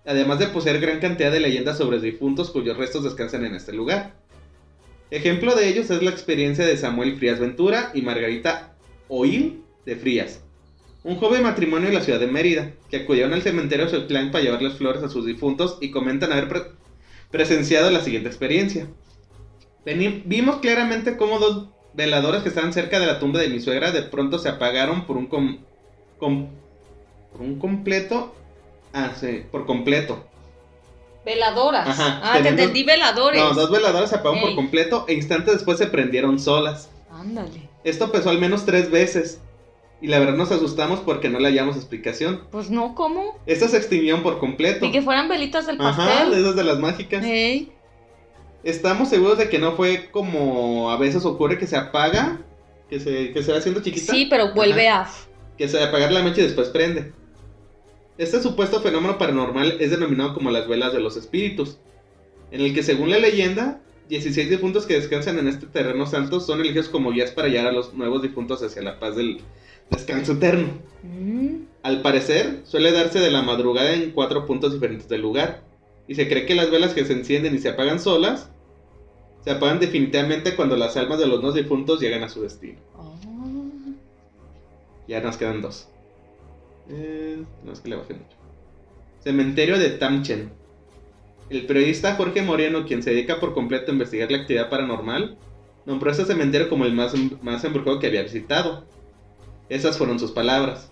[0.05, 4.13] además de poseer gran cantidad de leyendas sobre difuntos cuyos restos descansan en este lugar.
[5.11, 8.73] Ejemplo de ellos es la experiencia de Samuel Frías Ventura y Margarita
[9.07, 10.41] Oil de Frías,
[11.03, 14.31] un joven matrimonio en la ciudad de Mérida, que acudieron al cementerio de su clan
[14.31, 16.63] para llevarles flores a sus difuntos y comentan haber pre-
[17.29, 18.87] presenciado la siguiente experiencia.
[20.25, 24.01] Vimos claramente cómo dos veladores que estaban cerca de la tumba de mi suegra de
[24.01, 25.59] pronto se apagaron por un com-
[26.19, 28.33] por un completo
[28.93, 29.11] ah
[29.51, 30.25] por completo
[31.25, 31.87] Veladoras.
[31.87, 33.41] Ajá, ah, te entendí veladores.
[33.41, 37.67] no dos veladores se apagaron por completo e instantes después se prendieron solas Ándale.
[37.83, 39.41] esto pasó al menos tres veces
[40.01, 43.39] y la verdad nos asustamos porque no le hallamos explicación Pues no, ¿cómo?
[43.47, 46.31] estas se extinguieron por completo Ni que fueran velitas del ajá pastel.
[46.31, 47.71] de esas de las mágicas Ey.
[48.63, 52.39] estamos seguros de que no fue como a veces ocurre que se apaga
[52.89, 55.09] que se que se va haciendo chiquita Sí, pero vuelve a.
[55.57, 57.13] que se apagar la mecha y después prende.
[58.17, 61.77] Este supuesto fenómeno paranormal es denominado como las velas de los espíritus,
[62.51, 66.61] en el que según la leyenda, 16 difuntos que descansan en este terreno santo son
[66.61, 69.41] elegidos como guías para llevar a los nuevos difuntos hacia la paz del
[69.89, 70.67] descanso eterno.
[71.03, 71.65] Mm.
[71.83, 75.63] Al parecer, suele darse de la madrugada en cuatro puntos diferentes del lugar,
[76.07, 78.49] y se cree que las velas que se encienden y se apagan solas,
[79.43, 82.79] se apagan definitivamente cuando las almas de los nuevos difuntos llegan a su destino.
[82.97, 83.15] Oh.
[85.07, 85.87] Ya nos quedan dos.
[86.89, 88.37] Eh, no es que le bajé mucho.
[89.19, 90.51] Cementerio de Tamchen.
[91.49, 95.37] El periodista Jorge Moreno, quien se dedica por completo a investigar la actividad paranormal,
[95.85, 98.85] nombró este cementerio como el más, más embrujado que había visitado.
[99.69, 100.89] Esas fueron sus palabras.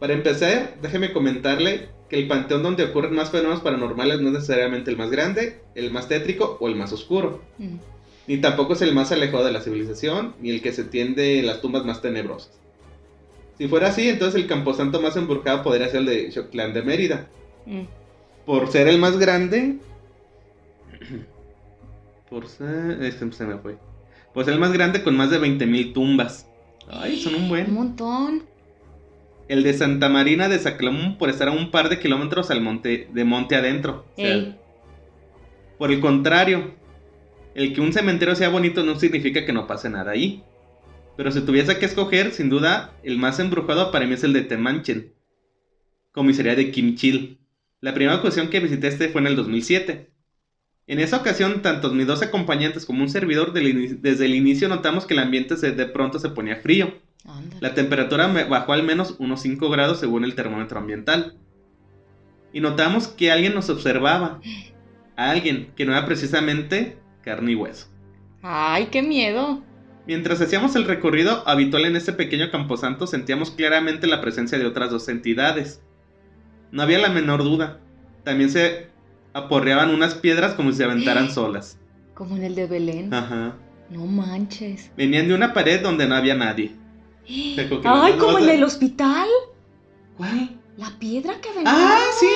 [0.00, 4.90] Para empezar, déjeme comentarle que el panteón donde ocurren más fenómenos paranormales no es necesariamente
[4.90, 7.42] el más grande, el más tétrico o el más oscuro.
[7.58, 7.76] Mm.
[8.26, 11.46] Ni tampoco es el más alejado de la civilización, ni el que se tiende en
[11.46, 12.58] las tumbas más tenebrosas.
[13.58, 17.28] Si fuera así, entonces el camposanto más embrujado podría ser el de Choclán de Mérida.
[17.66, 17.82] Mm.
[18.46, 19.76] Por ser el más grande.
[22.28, 23.02] Por ser.
[23.02, 23.76] Este se me fue.
[24.32, 26.48] Por ser el más grande con más de 20.000 tumbas.
[26.88, 27.72] Ay, son un Un buen.
[27.72, 28.42] montón.
[29.46, 33.08] El de Santa Marina de Saclamún por estar a un par de kilómetros al monte,
[33.12, 34.04] de monte adentro.
[34.16, 34.56] O sea.
[35.78, 36.72] Por el contrario,
[37.54, 40.42] el que un cementerio sea bonito no significa que no pase nada ahí.
[41.16, 44.42] Pero si tuviese que escoger, sin duda, el más embrujado para mí es el de
[44.42, 45.12] Temanchen,
[46.12, 47.38] comisaría de Kimchil.
[47.80, 50.10] La primera ocasión que visité este fue en el 2007.
[50.86, 55.14] En esa ocasión, tanto mis dos acompañantes como un servidor desde el inicio notamos que
[55.14, 56.92] el ambiente se- de pronto se ponía frío.
[57.60, 61.34] La temperatura bajó al menos unos 5 grados según el termómetro ambiental.
[62.52, 64.40] Y notamos que alguien nos observaba.
[65.16, 67.88] A alguien que no era precisamente carne y hueso.
[68.42, 69.62] Ay, qué miedo.
[70.06, 74.90] Mientras hacíamos el recorrido habitual en este pequeño camposanto, sentíamos claramente la presencia de otras
[74.90, 75.80] dos entidades.
[76.72, 77.80] No había la menor duda.
[78.22, 78.88] También se
[79.32, 81.78] aporreaban unas piedras como si se aventaran solas.
[82.14, 83.12] Como en el de Belén.
[83.14, 83.56] Ajá.
[83.90, 84.90] No manches.
[84.96, 86.72] Venían de una pared donde no había nadie.
[87.26, 89.28] Ay, no- como en a- el hospital.
[90.16, 90.58] ¿Cuál?
[90.76, 91.64] La piedra que ven.
[91.66, 92.26] ¡Ah, sí!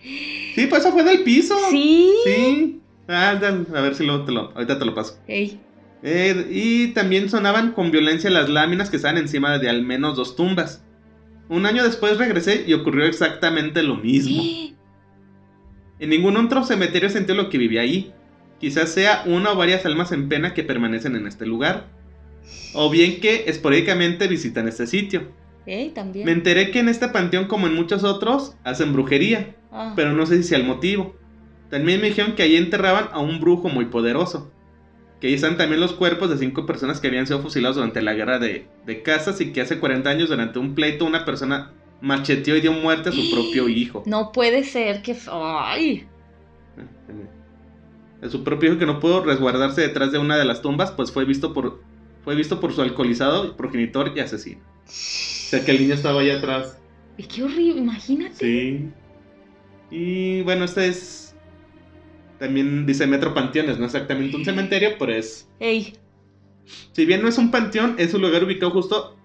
[0.54, 1.54] Sí, pues eso fue del piso.
[1.70, 2.10] Sí.
[2.24, 2.80] Sí.
[3.08, 5.18] Ah, a ver si luego te lo, ahorita te lo paso.
[5.28, 5.60] Ey.
[6.02, 10.36] Eh, y también sonaban con violencia las láminas que estaban encima de al menos dos
[10.36, 10.82] tumbas.
[11.48, 14.42] Un año después regresé y ocurrió exactamente lo mismo.
[16.00, 18.12] En ningún otro cementerio sentí lo que vivía ahí.
[18.60, 21.88] Quizás sea una o varias almas en pena que permanecen en este lugar.
[22.72, 25.32] O bien que esporádicamente visitan este sitio.
[25.94, 26.24] También.
[26.24, 29.56] Me enteré que en este panteón, como en muchos otros, hacen brujería.
[29.70, 29.92] Ah.
[29.94, 31.14] pero no sé si sea el motivo.
[31.70, 34.50] También me dijeron que allí enterraban a un brujo muy poderoso.
[35.20, 38.14] Que ahí están también los cuerpos de cinco personas que habían sido fusilados durante la
[38.14, 42.56] guerra de, de casas y que hace 40 años durante un pleito una persona macheteó
[42.56, 44.02] y dio muerte a su propio hijo.
[44.06, 45.16] No puede ser que.
[45.30, 46.06] Ay.
[48.22, 51.12] A su propio hijo que no pudo resguardarse detrás de una de las tumbas, pues
[51.12, 51.80] fue visto por,
[52.24, 54.62] fue visto por su alcoholizado progenitor y asesino.
[55.48, 56.78] O sea que el niño estaba allá atrás.
[57.16, 57.80] Y qué horrible.
[57.80, 58.34] Imagínate.
[58.34, 58.90] Sí.
[59.90, 61.27] Y bueno, este es.
[62.38, 65.48] También dice Metro Panteones, no exactamente un cementerio, pero es.
[65.58, 65.94] Ey.
[66.92, 69.16] Si bien no es un panteón, es un lugar ubicado justo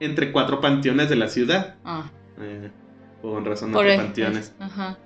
[0.00, 1.76] entre cuatro panteones de la ciudad.
[1.84, 2.10] Ah.
[2.40, 2.70] Eh,
[3.22, 4.54] con razón, Por Metro Panteones.
[4.60, 4.98] Ajá.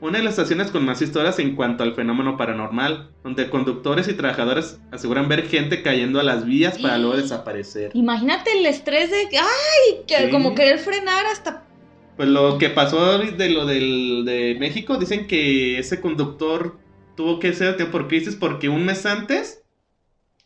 [0.00, 4.12] Una de las estaciones con más historias en cuanto al fenómeno paranormal, donde conductores y
[4.14, 7.90] trabajadores aseguran ver gente cayendo a las vías para luego desaparecer.
[7.94, 9.16] Imagínate el estrés de.
[9.38, 10.02] ¡Ay!
[10.06, 10.30] Que Sí.
[10.30, 11.64] como querer frenar hasta.
[12.16, 16.78] Pues lo que pasó de lo del, de México, dicen que ese conductor
[17.16, 19.62] tuvo que ser por crisis porque un mes antes,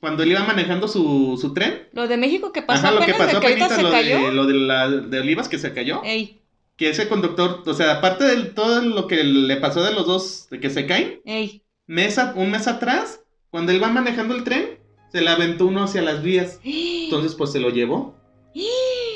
[0.00, 3.14] cuando él iba manejando su, su tren, Lo de México que pasó ajá, lo que
[3.14, 4.26] pasó se lo, cayó.
[4.26, 6.40] de, lo de, la, de Olivas que se cayó, Ey.
[6.76, 10.46] que ese conductor, o sea, aparte de todo lo que le pasó de los dos,
[10.50, 11.62] de que se caen, Ey.
[11.86, 14.78] mes a- un mes atrás, cuando él va manejando el tren,
[15.10, 18.14] se le aventó uno hacia las vías, entonces pues se lo llevó.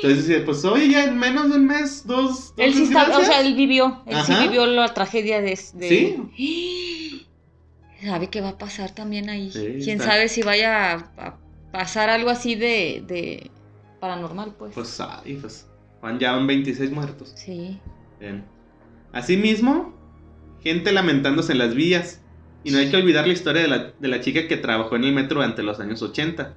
[0.03, 2.53] Entonces dice, pues oye, ya en menos de un mes, dos...
[2.57, 5.88] Él dos sí está, o sea, él vivió, él sí vivió la tragedia de, de-
[5.88, 6.16] Sí.
[8.03, 9.50] ¿Sabe qué va a pasar también ahí?
[9.53, 10.12] Sí, Quién está.
[10.12, 11.38] sabe si vaya a, a
[11.70, 13.50] pasar algo así de, de
[14.00, 14.74] paranormal, pues.
[14.74, 15.68] Pues, ay, pues,
[16.00, 17.32] van ya van 26 muertos.
[17.36, 17.78] Sí.
[18.18, 18.44] Bien.
[19.12, 19.94] Asimismo,
[20.62, 22.18] gente lamentándose en las vías.
[22.64, 25.03] Y no hay que olvidar la historia de la, de la chica que trabajó en
[25.05, 26.55] el metro durante los años 80.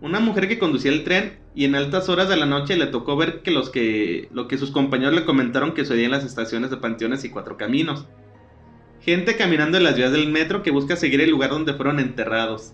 [0.00, 3.16] Una mujer que conducía el tren y en altas horas de la noche le tocó
[3.16, 6.70] ver que, los que lo que sus compañeros le comentaron que sucedía en las estaciones
[6.70, 8.06] de Panteones y Cuatro Caminos.
[9.06, 12.72] Gente caminando en las vías del metro que busca seguir el lugar donde fueron enterrados.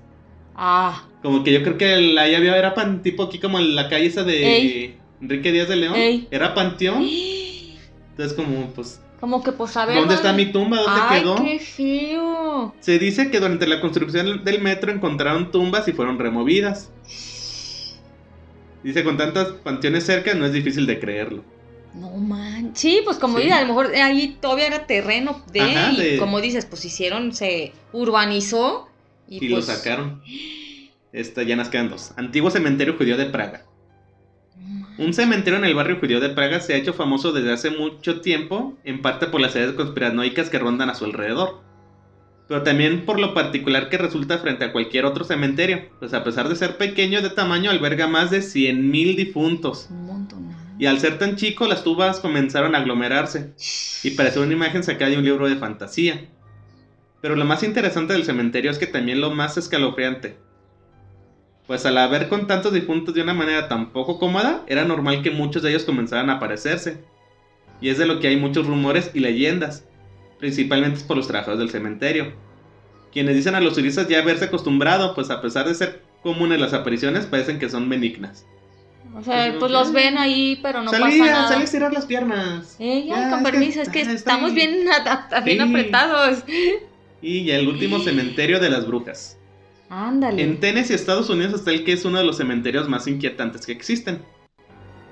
[0.57, 3.77] Ah, Como que yo creo que la ya había era pan, tipo aquí como en
[3.77, 4.97] la calle esa de Ey.
[5.21, 5.95] Enrique Díaz de León.
[5.95, 6.27] Ey.
[6.31, 7.03] Era panteón.
[8.11, 9.97] Entonces como pues como que pues a ver.
[9.99, 10.79] ¿Dónde está ¿dónde- mi tumba?
[10.79, 11.37] ¿Dónde Ay, quedó?
[11.37, 12.75] qué feo.
[12.81, 16.91] Se dice que durante la construcción del metro encontraron tumbas y fueron removidas.
[18.83, 21.45] Dice, con tantos panteones cerca no es difícil de creerlo.
[21.95, 22.73] No man.
[22.75, 23.45] Sí, pues como Sí.
[23.45, 26.85] dices, a lo mejor ahí todavía era terreno de, Ajá, y de- como dices, pues
[26.85, 28.89] hicieron, se urbanizó
[29.29, 30.23] y, Y lo pues, sacaron.
[31.13, 32.13] Esta, ya nos quedan dos.
[32.17, 33.67] Antiguo cementerio judío de Praga.
[34.99, 38.21] Un cementerio en el barrio judío de Praga se ha hecho famoso desde hace mucho
[38.21, 41.61] tiempo, en parte por las ideas conspiranoicas que rondan a su alrededor.
[42.49, 46.51] pero también por lo particular que resulta frente a cualquier otro cementerio, pues a pesar
[46.51, 49.87] de ser pequeño de tamaño alberga más de 100.000 difuntos.
[49.91, 50.52] Un montón.
[50.83, 53.53] Y al ser tan chico, las tumbas comenzaron a aglomerarse
[54.03, 56.27] y pareció una imagen sacada de un libro de fantasía.
[57.21, 60.39] Pero lo más interesante del cementerio es que también lo más escalofriante.
[61.69, 65.31] Pues al haber con tantos difuntos de una manera tan poco cómoda, era normal que
[65.31, 67.05] muchos de ellos comenzaran a aparecerse.
[67.81, 69.85] Y es de lo que hay muchos rumores y leyendas,
[70.41, 72.33] principalmente por los trabajadores del cementerio,
[73.13, 76.73] quienes dicen a los turistas ya haberse acostumbrado, pues a pesar de ser comunes las
[76.73, 78.47] apariciones, parecen que son benignas.
[79.15, 81.49] O sea, Pues, pues los ven ahí, pero no salí, pasa a- nada.
[81.49, 82.77] salí a estirar las piernas.
[82.79, 84.71] Eh, ya, Ya, con es que- permiso, es que estamos bien.
[85.45, 85.59] bien, Sí.
[85.61, 86.45] apretados.
[87.21, 89.39] Y ya el último cementerio de las brujas.
[89.91, 90.43] Ándale.
[90.43, 93.73] En Tennessee, Estados Unidos, está el que es uno de los cementerios más inquietantes que
[93.73, 94.23] existen.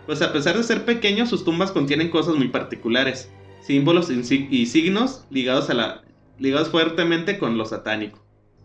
[0.06, 3.30] Pues a pesar de ser pequeños, sus tumbas contienen cosas muy particulares,
[3.60, 6.02] símbolos y si- y signos ligados, a la,
[6.38, 8.24] ligados fuertemente con lo satánico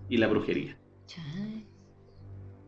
[0.09, 0.77] y la brujería.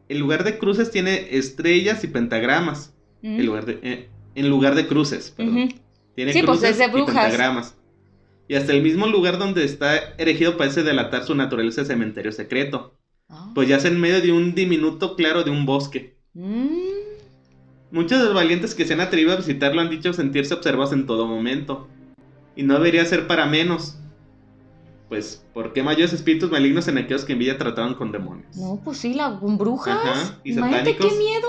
[0.10, 2.94] El lugar de cruces tiene estrellas y pentagramas.
[3.22, 3.40] Mm.
[3.40, 5.74] En lugar de, eh, en lugar de cruces, perdón.
[6.16, 7.16] Tiene Sí, pues, cruces es de y brujas.
[7.16, 7.76] pentagramas.
[8.48, 12.96] Y hasta el mismo lugar donde está erigido parece delatar su naturaleza de cementerio secreto.
[13.30, 13.52] Ah.
[13.54, 16.16] Pues yace en medio de un diminuto claro de un bosque.
[16.34, 16.68] Mm.
[17.92, 21.06] Muchos de los valientes que se han atrevido a visitarlo han dicho sentirse observados en
[21.06, 21.88] todo momento.
[22.56, 23.98] Y no debería ser para menos.
[25.10, 28.56] Pues, ¿por qué mayores espíritus malignos en aquellos que en vida trataban con demonios?
[28.58, 29.98] No, pues sí, la, con brujas.
[30.04, 31.14] Ajá, y Imagínate satánicos.
[31.14, 31.48] qué miedo.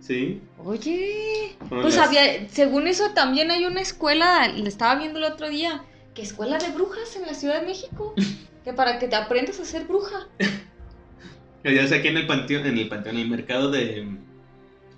[0.00, 0.40] Sí.
[0.64, 1.56] Oye.
[1.68, 5.82] Pues las- había, según eso también hay una escuela, le estaba viendo el otro día,
[6.14, 8.14] que escuela de brujas en la Ciudad de México.
[8.64, 10.28] que para que te aprendas a ser bruja.
[11.62, 14.08] Ya sé aquí en el panteón, en el panteón, en el mercado de...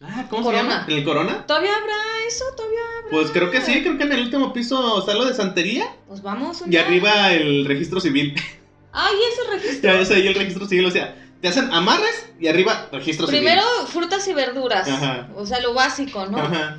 [0.04, 0.62] Ah, ¿cómo Corona.
[0.62, 0.84] se llama?
[0.88, 1.46] ¿En el Corona?
[1.46, 1.94] ¿Todavía habrá
[2.26, 2.44] eso?
[2.56, 3.10] ¿Todavía habrá?
[3.10, 5.86] Pues creo que sí, creo que en el último piso está lo de santería.
[6.08, 6.60] Pues vamos.
[6.62, 6.82] un Y día.
[6.84, 8.34] arriba el registro civil.
[8.92, 9.90] Ay, ese registro.
[9.92, 13.62] ya ves ahí el registro civil, o sea, te hacen amarres y arriba registro Primero
[13.62, 13.88] civil.
[13.92, 14.86] frutas y verduras.
[14.88, 15.28] Ajá.
[15.34, 16.38] O sea, lo básico, ¿no?
[16.38, 16.78] Ajá.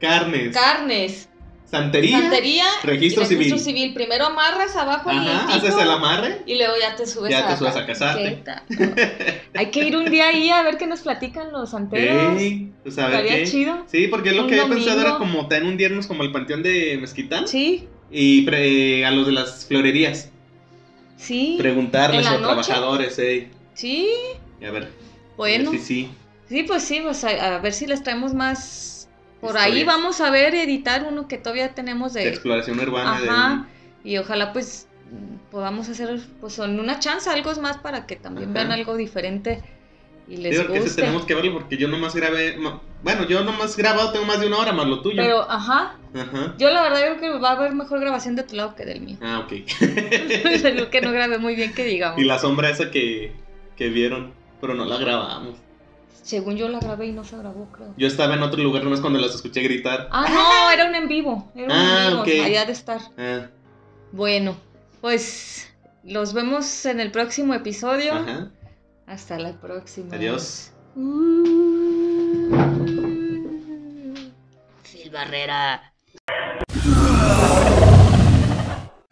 [0.00, 0.54] Carnes.
[0.54, 1.28] Carnes,
[1.76, 2.18] santería.
[2.20, 3.76] santería registro y registro civil.
[3.78, 3.94] civil.
[3.94, 6.42] Primero amarras abajo el Ajá, haces el amarre.
[6.46, 8.42] y luego ya te subes Ya a te subes a casarte.
[9.54, 12.40] Hay que ir un día ahí a ver qué nos platican los santeros.
[12.40, 13.44] Ey, pues a ver qué.
[13.44, 13.84] chido.
[13.90, 16.62] Sí, porque lo Un que había pensado era como tener un viernes como el panteón
[16.62, 17.46] de Mezquitán.
[17.48, 20.30] Sí, Y pre- a los de las florerías.
[21.16, 23.50] sí, Preguntarles ¿En a los trabajadores, ey.
[23.74, 24.08] sí.
[24.60, 24.88] Y a ver.
[25.36, 26.08] Bueno, Sí, sí.
[26.48, 28.95] sí, pues sí, pues a, a ver si les traemos más.
[29.40, 32.28] Por ahí vamos a ver editar uno que todavía tenemos De de.
[32.30, 33.20] exploración urbana.
[33.20, 33.66] de- Ajá.
[34.04, 34.88] Y ojalá pues
[35.50, 38.54] podamos hacer pues en una chance algo más para que también Ajá.
[38.54, 39.62] vean algo diferente
[40.28, 41.02] y les Digo que ese guste.
[41.02, 42.56] tenemos que verlo porque yo nomás grabé.
[42.56, 45.22] no, Bueno, yo nomás grabado tengo más de una hora más lo tuyo.
[45.22, 46.54] Pero, ajá, Ajá.
[46.58, 49.00] yo la verdad creo que va a haber mejor grabación de tu lado que del
[49.02, 49.18] mío.
[49.20, 49.52] Ah, ok.
[50.60, 52.18] Creo que no grabé muy bien que digamos.
[52.20, 53.32] y la sombra esa que,
[53.76, 55.56] que vieron, pero no la grabamos.
[56.22, 57.94] Según yo la grabé y no se grabó, creo.
[57.96, 60.08] Yo estaba en otro lugar nomás cuando las escuché gritar.
[60.10, 61.50] Ah, no, era un en vivo.
[61.54, 62.40] Era un en ah, vivo, okay.
[62.40, 63.00] había de estar.
[63.16, 63.46] Ah.
[64.12, 64.56] Bueno,
[65.00, 65.72] pues
[66.04, 68.12] los vemos en el próximo episodio.
[68.12, 68.50] Ajá.
[69.06, 70.14] Hasta la próxima.
[70.14, 70.72] Adiós.
[70.96, 71.46] Uh.
[74.82, 75.92] Phil Barrera.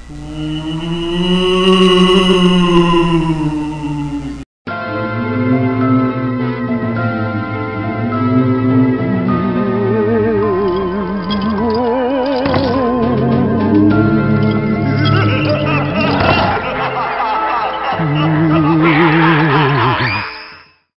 [0.08, 0.84] Mm.